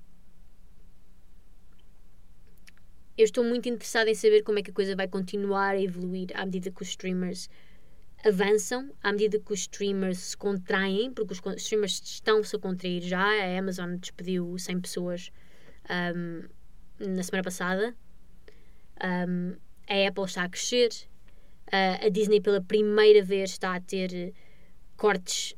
Eu 3.16 3.24
estou 3.24 3.44
muito 3.44 3.68
interessada 3.68 4.10
em 4.10 4.14
saber 4.14 4.42
como 4.42 4.58
é 4.58 4.62
que 4.62 4.70
a 4.70 4.74
coisa 4.74 4.96
vai 4.96 5.06
continuar 5.06 5.74
a 5.74 5.80
evoluir 5.80 6.28
à 6.34 6.44
medida 6.44 6.70
que 6.70 6.82
os 6.82 6.88
streamers 6.88 7.48
avançam, 8.24 8.90
à 9.02 9.12
medida 9.12 9.38
que 9.38 9.52
os 9.52 9.60
streamers 9.60 10.18
se 10.18 10.36
contraem, 10.36 11.12
porque 11.12 11.34
os 11.34 11.42
streamers 11.58 12.00
estão-se 12.02 12.56
a 12.56 12.58
contrair 12.58 13.02
já. 13.02 13.24
A 13.24 13.58
Amazon 13.58 13.96
despediu 13.96 14.58
100 14.58 14.80
pessoas 14.80 15.30
um, 15.90 16.48
na 16.98 17.22
semana 17.22 17.44
passada. 17.44 17.94
Um, 19.02 19.56
a 19.88 20.08
Apple 20.08 20.24
está 20.24 20.44
a 20.44 20.48
crescer, 20.48 20.90
Uh, 21.68 22.06
a 22.06 22.08
Disney, 22.08 22.40
pela 22.40 22.62
primeira 22.62 23.22
vez, 23.22 23.50
está 23.50 23.74
a 23.74 23.80
ter 23.80 24.32
cortes 24.96 25.54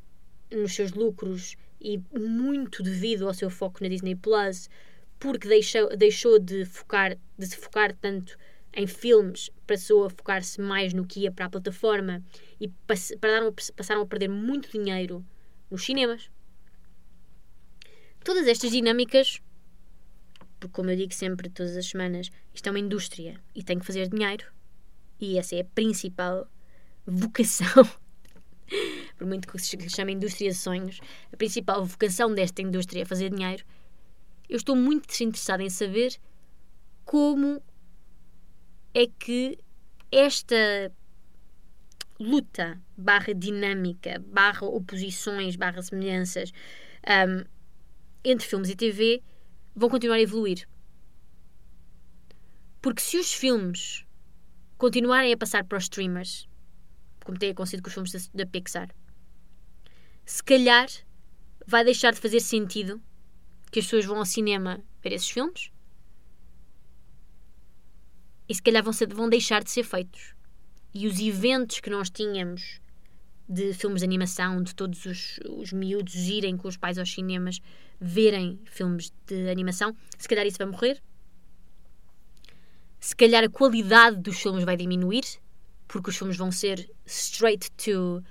nos 0.50 0.74
seus 0.74 0.90
lucros 0.90 1.56
e 1.80 2.02
muito 2.12 2.82
devido 2.82 3.28
ao 3.28 3.34
seu 3.34 3.48
foco 3.48 3.78
na 3.80 3.88
Disney 3.88 4.16
Plus, 4.16 4.68
porque 5.20 5.46
deixou, 5.46 5.96
deixou 5.96 6.40
de, 6.40 6.64
focar, 6.64 7.16
de 7.38 7.46
se 7.46 7.56
focar 7.56 7.94
tanto 7.94 8.36
em 8.74 8.88
filmes, 8.88 9.50
passou 9.68 10.04
a 10.04 10.10
focar-se 10.10 10.60
mais 10.60 10.92
no 10.92 11.06
que 11.06 11.20
ia 11.20 11.30
para 11.30 11.46
a 11.46 11.50
plataforma 11.50 12.22
e 12.60 12.68
passaram, 12.86 13.54
passaram 13.76 14.02
a 14.02 14.06
perder 14.06 14.28
muito 14.28 14.70
dinheiro 14.70 15.24
nos 15.70 15.84
cinemas. 15.84 16.28
Todas 18.24 18.48
estas 18.48 18.72
dinâmicas, 18.72 19.40
porque 20.60 20.74
como 20.74 20.90
eu 20.90 20.96
digo 20.96 21.14
sempre 21.14 21.48
todas 21.48 21.76
as 21.76 21.86
semanas, 21.86 22.30
isto 22.54 22.66
é 22.68 22.70
uma 22.70 22.78
indústria 22.78 23.40
e 23.54 23.64
tem 23.64 23.78
que 23.78 23.86
fazer 23.86 24.08
dinheiro 24.08 24.46
e 25.18 25.38
essa 25.38 25.56
é 25.56 25.60
a 25.60 25.64
principal 25.64 26.46
vocação, 27.06 27.88
por 29.16 29.26
muito 29.26 29.48
que 29.48 29.58
se 29.58 29.76
chame 29.90 30.12
indústria 30.12 30.50
de 30.50 30.56
sonhos, 30.56 31.00
a 31.32 31.36
principal 31.36 31.84
vocação 31.84 32.34
desta 32.34 32.62
indústria 32.62 33.02
é 33.02 33.04
fazer 33.04 33.30
dinheiro. 33.30 33.64
Eu 34.48 34.56
estou 34.56 34.74
muito 34.76 35.10
interessada 35.22 35.62
em 35.62 35.70
saber 35.70 36.16
como 37.04 37.62
é 38.94 39.06
que 39.06 39.58
esta 40.10 40.90
luta 42.18 42.80
barra 42.96 43.32
dinâmica, 43.32 44.22
barra 44.26 44.66
oposições, 44.66 45.56
barra 45.56 45.82
semelhanças 45.82 46.52
um, 47.06 47.44
entre 48.24 48.46
filmes 48.46 48.70
e 48.70 48.76
TV 48.76 49.22
vão 49.74 49.88
continuar 49.88 50.16
a 50.16 50.20
evoluir. 50.20 50.68
Porque 52.80 53.02
se 53.02 53.18
os 53.18 53.32
filmes 53.32 54.04
continuarem 54.78 55.32
a 55.32 55.36
passar 55.36 55.64
para 55.64 55.76
os 55.76 55.84
streamers, 55.84 56.48
como 57.24 57.38
tem 57.38 57.50
acontecido 57.50 57.82
com 57.82 57.88
os 57.88 57.94
filmes 57.94 58.12
da, 58.12 58.44
da 58.44 58.50
Pixar. 58.50 58.88
Se 60.24 60.42
calhar 60.42 60.88
vai 61.66 61.84
deixar 61.84 62.12
de 62.12 62.20
fazer 62.20 62.40
sentido 62.40 63.00
que 63.70 63.78
as 63.78 63.84
pessoas 63.84 64.04
vão 64.04 64.18
ao 64.18 64.24
cinema 64.24 64.82
ver 65.02 65.12
esses 65.12 65.28
filmes 65.28 65.70
e 68.48 68.54
se 68.54 68.62
calhar 68.62 68.82
vão, 68.82 68.92
ser, 68.92 69.12
vão 69.14 69.28
deixar 69.28 69.62
de 69.62 69.70
ser 69.70 69.84
feitos. 69.84 70.34
E 70.92 71.06
os 71.06 71.20
eventos 71.20 71.78
que 71.78 71.88
nós 71.88 72.10
tínhamos 72.10 72.79
de 73.50 73.74
filmes 73.74 74.00
de 74.00 74.04
animação, 74.04 74.62
de 74.62 74.74
todos 74.74 75.04
os, 75.04 75.40
os 75.48 75.72
miúdos 75.72 76.14
irem 76.14 76.56
com 76.56 76.68
os 76.68 76.76
pais 76.76 76.98
aos 76.98 77.12
cinemas 77.12 77.60
verem 78.00 78.60
filmes 78.64 79.12
de 79.26 79.50
animação, 79.50 79.94
se 80.16 80.28
calhar 80.28 80.46
isso 80.46 80.58
vai 80.58 80.68
morrer. 80.68 81.02
Se 83.00 83.16
calhar 83.16 83.42
a 83.42 83.48
qualidade 83.48 84.18
dos 84.18 84.38
filmes 84.40 84.64
vai 84.64 84.76
diminuir, 84.76 85.24
porque 85.88 86.10
os 86.10 86.16
filmes 86.16 86.36
vão 86.36 86.52
ser 86.52 86.88
straight 87.04 87.70
to, 87.72 88.22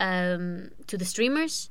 um, 0.00 0.68
to 0.86 0.98
the 0.98 1.04
streamers, 1.04 1.70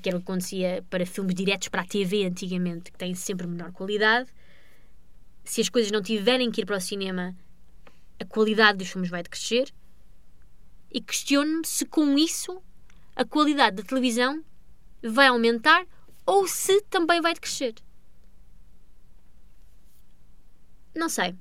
que 0.00 0.08
era 0.08 0.16
o 0.16 0.20
que 0.20 0.24
acontecia 0.24 0.84
para 0.88 1.04
filmes 1.04 1.34
diretos 1.34 1.68
para 1.68 1.82
a 1.82 1.86
TV 1.86 2.24
antigamente, 2.24 2.92
que 2.92 2.98
têm 2.98 3.14
sempre 3.14 3.46
menor 3.46 3.72
qualidade 3.72 4.30
se 5.46 5.60
as 5.60 5.68
coisas 5.68 5.90
não 5.92 6.02
tiverem 6.02 6.50
que 6.50 6.60
ir 6.60 6.66
para 6.66 6.76
o 6.76 6.80
cinema, 6.80 7.34
a 8.20 8.24
qualidade 8.24 8.78
dos 8.78 8.88
filmes 8.88 9.08
vai 9.08 9.22
decrescer. 9.22 9.72
E 10.96 11.00
questiono-me 11.02 11.66
se 11.66 11.84
com 11.84 12.16
isso 12.16 12.62
a 13.14 13.22
qualidade 13.22 13.76
da 13.76 13.82
televisão 13.82 14.42
vai 15.02 15.26
aumentar 15.26 15.86
ou 16.24 16.48
se 16.48 16.80
também 16.84 17.20
vai 17.20 17.34
decrescer. 17.34 17.74
Não 20.94 21.10
sei. 21.10 21.36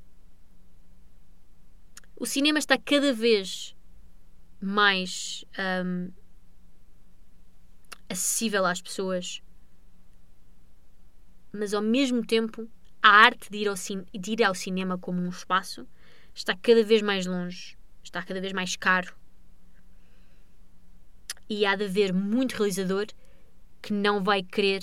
O 2.18 2.26
cinema 2.26 2.60
está 2.60 2.78
cada 2.78 3.14
vez 3.14 3.74
mais 4.60 5.46
um, 5.58 6.12
acessível 8.10 8.66
às 8.66 8.82
pessoas, 8.82 9.42
mas 11.54 11.74
ao 11.74 11.82
mesmo 11.82 12.26
tempo 12.26 12.70
a 13.02 13.08
arte 13.08 13.50
de 13.50 13.60
ir, 13.60 13.70
ao 13.70 13.76
de 13.76 14.32
ir 14.34 14.44
ao 14.44 14.54
cinema 14.54 14.98
como 14.98 15.22
um 15.22 15.30
espaço 15.30 15.88
está 16.34 16.54
cada 16.58 16.84
vez 16.84 17.02
mais 17.02 17.26
longe, 17.26 17.78
está 18.04 18.22
cada 18.22 18.42
vez 18.42 18.52
mais 18.52 18.76
caro. 18.76 19.16
E 21.50 21.66
há 21.66 21.76
de 21.76 21.86
haver 21.86 22.14
muito 22.14 22.54
realizador 22.54 23.08
que 23.82 23.94
não 23.94 24.24
vai 24.24 24.42
querer 24.42 24.82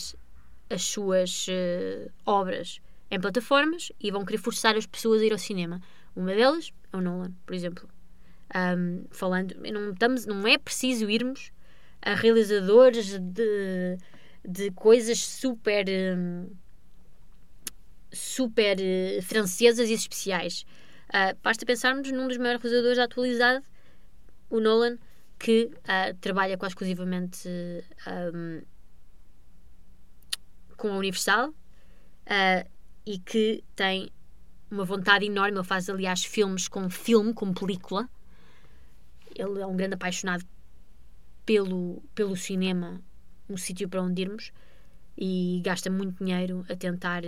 as 0.70 0.82
suas 0.82 1.46
uh, 1.48 2.10
obras 2.24 2.80
em 3.10 3.20
plataformas 3.20 3.92
e 4.00 4.10
vão 4.10 4.24
querer 4.24 4.38
forçar 4.38 4.76
as 4.76 4.86
pessoas 4.86 5.20
a 5.20 5.24
ir 5.24 5.32
ao 5.32 5.38
cinema. 5.38 5.80
Uma 6.14 6.34
delas 6.34 6.72
é 6.92 6.96
o 6.96 7.00
Nolan, 7.00 7.32
por 7.44 7.54
exemplo. 7.54 7.88
Um, 8.54 9.04
falando, 9.10 9.54
não, 9.72 9.90
estamos, 9.90 10.26
não 10.26 10.46
é 10.46 10.56
preciso 10.58 11.10
irmos 11.10 11.50
a 12.00 12.14
realizadores 12.14 13.18
de, 13.18 13.98
de 14.46 14.70
coisas 14.72 15.18
super. 15.18 15.86
Um, 16.16 16.50
super 18.12 18.76
uh, 18.78 19.22
francesas 19.22 19.88
e 19.88 19.94
especiais. 19.94 20.66
Uh, 21.08 21.36
basta 21.42 21.64
pensarmos 21.64 22.10
num 22.12 22.28
dos 22.28 22.36
maiores 22.36 22.62
realizadores 22.62 22.98
da 22.98 23.04
atualidade, 23.04 23.64
o 24.50 24.60
Nolan, 24.60 24.98
que 25.42 25.64
uh, 25.64 26.16
trabalha 26.20 26.56
quase 26.56 26.70
exclusivamente 26.70 27.48
um, 28.32 28.62
com 30.76 30.92
a 30.92 30.96
Universal 30.96 31.48
uh, 31.48 32.70
e 33.04 33.18
que 33.18 33.64
tem 33.74 34.08
uma 34.70 34.84
vontade 34.84 35.26
enorme. 35.26 35.58
Ele 35.58 35.66
faz, 35.66 35.90
aliás, 35.90 36.24
filmes 36.24 36.68
com 36.68 36.88
filme, 36.88 37.34
com 37.34 37.52
película. 37.52 38.08
Ele 39.34 39.60
é 39.60 39.66
um 39.66 39.76
grande 39.76 39.94
apaixonado 39.94 40.44
pelo, 41.44 42.00
pelo 42.14 42.36
cinema, 42.36 43.02
um 43.50 43.56
sítio 43.56 43.88
para 43.88 44.00
onde 44.00 44.22
irmos, 44.22 44.52
e 45.18 45.60
gasta 45.64 45.90
muito 45.90 46.22
dinheiro 46.22 46.64
a 46.68 46.76
tentar 46.76 47.24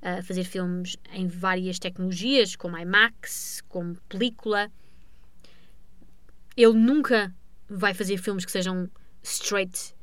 a 0.00 0.22
fazer 0.22 0.44
filmes 0.44 0.96
em 1.12 1.26
várias 1.26 1.78
tecnologias, 1.78 2.56
como 2.56 2.78
IMAX, 2.78 3.62
como 3.68 3.96
película. 4.08 4.72
Ele 6.56 6.72
nunca 6.72 7.34
vai 7.70 7.94
fazer 7.94 8.18
filmes 8.18 8.44
que 8.44 8.52
sejam 8.52 8.90
straight 9.22 9.94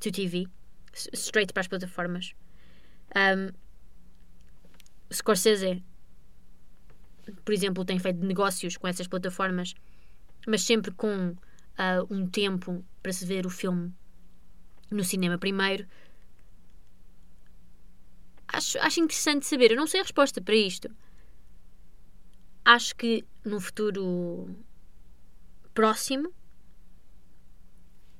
to 0.00 0.10
TV, 0.10 0.46
straight 0.94 1.52
para 1.52 1.60
as 1.60 1.68
plataformas. 1.68 2.34
Um, 3.14 3.52
Scorsese, 5.12 5.82
por 7.44 7.52
exemplo, 7.52 7.84
tem 7.84 7.98
feito 7.98 8.24
negócios 8.24 8.76
com 8.76 8.86
essas 8.86 9.08
plataformas, 9.08 9.74
mas 10.46 10.62
sempre 10.62 10.92
com 10.92 11.30
uh, 11.30 12.06
um 12.08 12.26
tempo 12.26 12.84
para 13.02 13.12
se 13.12 13.26
ver 13.26 13.44
o 13.44 13.50
filme 13.50 13.92
no 14.90 15.04
cinema 15.04 15.36
primeiro 15.36 15.86
acho, 18.52 18.78
acho 18.78 19.00
interessante 19.00 19.46
saber. 19.46 19.72
Eu 19.72 19.76
não 19.76 19.86
sei 19.86 20.00
a 20.00 20.02
resposta 20.02 20.40
para 20.40 20.54
isto. 20.54 20.90
Acho 22.64 22.94
que 22.96 23.24
no 23.44 23.60
futuro 23.60 24.54
próximo 25.72 26.32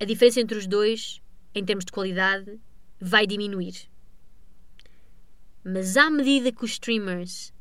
a 0.00 0.04
diferença 0.06 0.40
entre 0.40 0.56
os 0.56 0.66
dois, 0.66 1.20
em 1.54 1.62
termos 1.62 1.84
de 1.84 1.92
qualidade, 1.92 2.58
vai 2.98 3.26
diminuir. 3.26 3.74
Mas 5.62 5.96
à 5.98 6.08
medida 6.08 6.50
que 6.50 6.64
os 6.64 6.72
streamers 6.72 7.52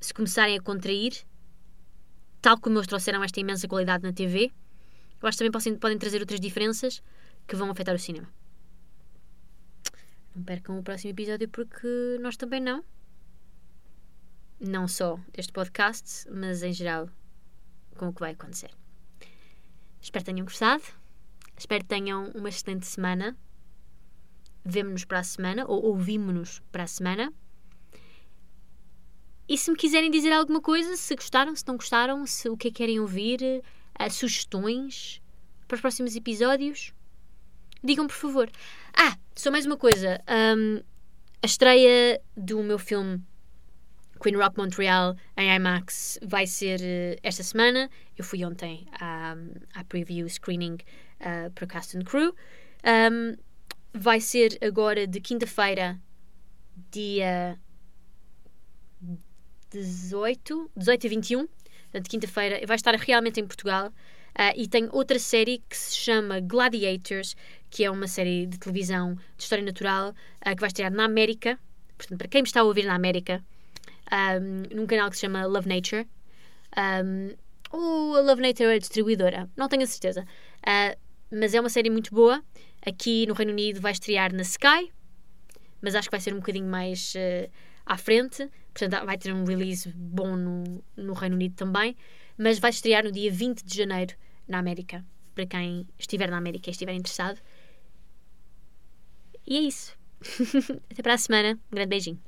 se 0.00 0.12
começarem 0.12 0.58
a 0.58 0.60
contrair, 0.60 1.24
tal 2.40 2.58
como 2.58 2.78
eles 2.78 2.88
trouxeram 2.88 3.22
esta 3.22 3.38
imensa 3.38 3.68
qualidade 3.68 4.02
na 4.02 4.12
TV, 4.12 4.52
eu 5.22 5.28
acho 5.28 5.38
que 5.38 5.44
também 5.44 5.52
podem, 5.52 5.78
podem 5.78 5.98
trazer 5.98 6.20
outras 6.20 6.40
diferenças 6.40 7.00
que 7.46 7.54
vão 7.54 7.70
afetar 7.70 7.94
o 7.94 7.98
cinema. 7.98 8.28
Não 10.34 10.42
percam 10.42 10.78
o 10.78 10.82
próximo 10.82 11.12
episódio 11.12 11.48
porque 11.48 12.18
nós 12.20 12.36
também 12.36 12.60
não. 12.60 12.84
Não 14.58 14.88
só 14.88 15.16
deste 15.32 15.52
podcast, 15.52 16.28
mas 16.28 16.64
em 16.64 16.72
geral 16.72 17.08
com 17.96 18.08
o 18.08 18.12
que 18.12 18.20
vai 18.20 18.32
acontecer. 18.32 18.81
Espero 20.02 20.24
que 20.24 20.32
tenham 20.32 20.44
gostado. 20.44 20.82
Espero 21.56 21.84
que 21.84 21.88
tenham 21.88 22.32
uma 22.34 22.48
excelente 22.48 22.86
semana. 22.86 23.36
Vemo-nos 24.64 25.04
para 25.04 25.20
a 25.20 25.24
semana, 25.24 25.64
ou 25.66 25.84
ouvimos-nos 25.84 26.60
para 26.72 26.82
a 26.82 26.86
semana. 26.88 27.32
E 29.48 29.56
se 29.56 29.70
me 29.70 29.76
quiserem 29.76 30.10
dizer 30.10 30.32
alguma 30.32 30.60
coisa, 30.60 30.96
se 30.96 31.14
gostaram, 31.14 31.54
se 31.54 31.66
não 31.66 31.76
gostaram, 31.76 32.26
se 32.26 32.48
o 32.48 32.56
que 32.56 32.68
é 32.68 32.70
que 32.70 32.78
querem 32.78 32.98
ouvir, 32.98 33.40
uh, 33.42 34.10
sugestões 34.10 35.22
para 35.68 35.76
os 35.76 35.80
próximos 35.80 36.16
episódios, 36.16 36.92
digam 37.82 38.06
por 38.06 38.16
favor. 38.16 38.50
Ah, 38.92 39.16
só 39.36 39.50
mais 39.50 39.66
uma 39.66 39.76
coisa. 39.76 40.20
Um, 40.56 40.82
a 41.42 41.46
estreia 41.46 42.20
do 42.36 42.62
meu 42.62 42.78
filme 42.78 43.22
Queen 44.22 44.36
Rock 44.36 44.56
Montreal 44.56 45.16
em 45.36 45.52
IMAX 45.52 46.18
vai 46.22 46.46
ser 46.46 46.80
uh, 46.80 47.18
esta 47.24 47.42
semana. 47.42 47.90
Eu 48.16 48.22
fui 48.24 48.44
ontem 48.44 48.86
à, 49.00 49.34
à 49.74 49.82
preview 49.84 50.28
screening 50.28 50.78
uh, 51.20 51.50
para 51.50 51.66
Cast 51.66 51.98
and 51.98 52.04
Crew. 52.04 52.32
Um, 52.84 53.36
vai 53.92 54.20
ser 54.20 54.56
agora 54.62 55.08
de 55.08 55.20
quinta-feira, 55.20 56.00
dia 56.92 57.58
18, 59.70 60.70
18 60.76 61.06
a 61.06 61.10
21. 61.10 61.48
De 61.92 62.08
quinta-feira, 62.08 62.64
vai 62.64 62.76
estar 62.76 62.94
realmente 62.94 63.40
em 63.40 63.46
Portugal. 63.46 63.88
Uh, 63.88 64.54
e 64.56 64.68
tem 64.68 64.88
outra 64.92 65.18
série 65.18 65.62
que 65.68 65.76
se 65.76 65.96
chama 65.96 66.40
Gladiators, 66.40 67.34
que 67.68 67.84
é 67.84 67.90
uma 67.90 68.06
série 68.06 68.46
de 68.46 68.58
televisão 68.58 69.14
de 69.36 69.42
história 69.42 69.64
natural 69.64 70.10
uh, 70.10 70.54
que 70.54 70.60
vai 70.60 70.68
estrear 70.68 70.92
na 70.92 71.04
América. 71.04 71.58
Portanto, 71.98 72.18
para 72.18 72.28
quem 72.28 72.42
me 72.42 72.46
está 72.46 72.60
a 72.60 72.64
ouvir 72.64 72.84
na 72.84 72.94
América, 72.94 73.44
um, 74.10 74.76
num 74.76 74.86
canal 74.86 75.10
que 75.10 75.16
se 75.16 75.22
chama 75.22 75.44
Love 75.44 75.68
Nature. 75.68 76.06
Um, 76.76 77.34
ou 77.70 78.16
a 78.16 78.20
Love 78.20 78.42
Nature 78.42 78.74
é 78.74 78.78
distribuidora, 78.78 79.48
não 79.56 79.68
tenho 79.68 79.82
a 79.82 79.86
certeza. 79.86 80.26
Uh, 80.60 80.98
mas 81.30 81.54
é 81.54 81.60
uma 81.60 81.70
série 81.70 81.90
muito 81.90 82.14
boa. 82.14 82.42
Aqui 82.84 83.26
no 83.26 83.34
Reino 83.34 83.52
Unido 83.52 83.80
vai 83.80 83.92
estrear 83.92 84.32
na 84.32 84.42
Sky, 84.42 84.92
mas 85.80 85.94
acho 85.94 86.08
que 86.08 86.12
vai 86.12 86.20
ser 86.20 86.34
um 86.34 86.38
bocadinho 86.38 86.66
mais 86.66 87.14
uh, 87.14 87.50
à 87.86 87.96
frente. 87.96 88.48
Portanto, 88.74 89.04
vai 89.04 89.18
ter 89.18 89.32
um 89.32 89.44
release 89.44 89.88
bom 89.94 90.36
no, 90.36 90.84
no 90.96 91.12
Reino 91.12 91.36
Unido 91.36 91.54
também 91.54 91.96
mas 92.36 92.58
vai 92.58 92.70
estrear 92.70 93.04
no 93.04 93.12
dia 93.12 93.30
20 93.30 93.62
de 93.62 93.76
janeiro 93.76 94.14
na 94.48 94.58
América, 94.58 95.04
para 95.34 95.46
quem 95.46 95.86
estiver 95.98 96.30
na 96.30 96.36
América 96.38 96.70
e 96.70 96.72
estiver 96.72 96.92
interessado. 96.92 97.40
E 99.46 99.56
é 99.56 99.60
isso. 99.60 99.96
Até 100.90 101.02
para 101.02 101.14
a 101.14 101.18
semana. 101.18 101.58
Um 101.70 101.74
grande 101.74 101.88
beijinho. 101.88 102.20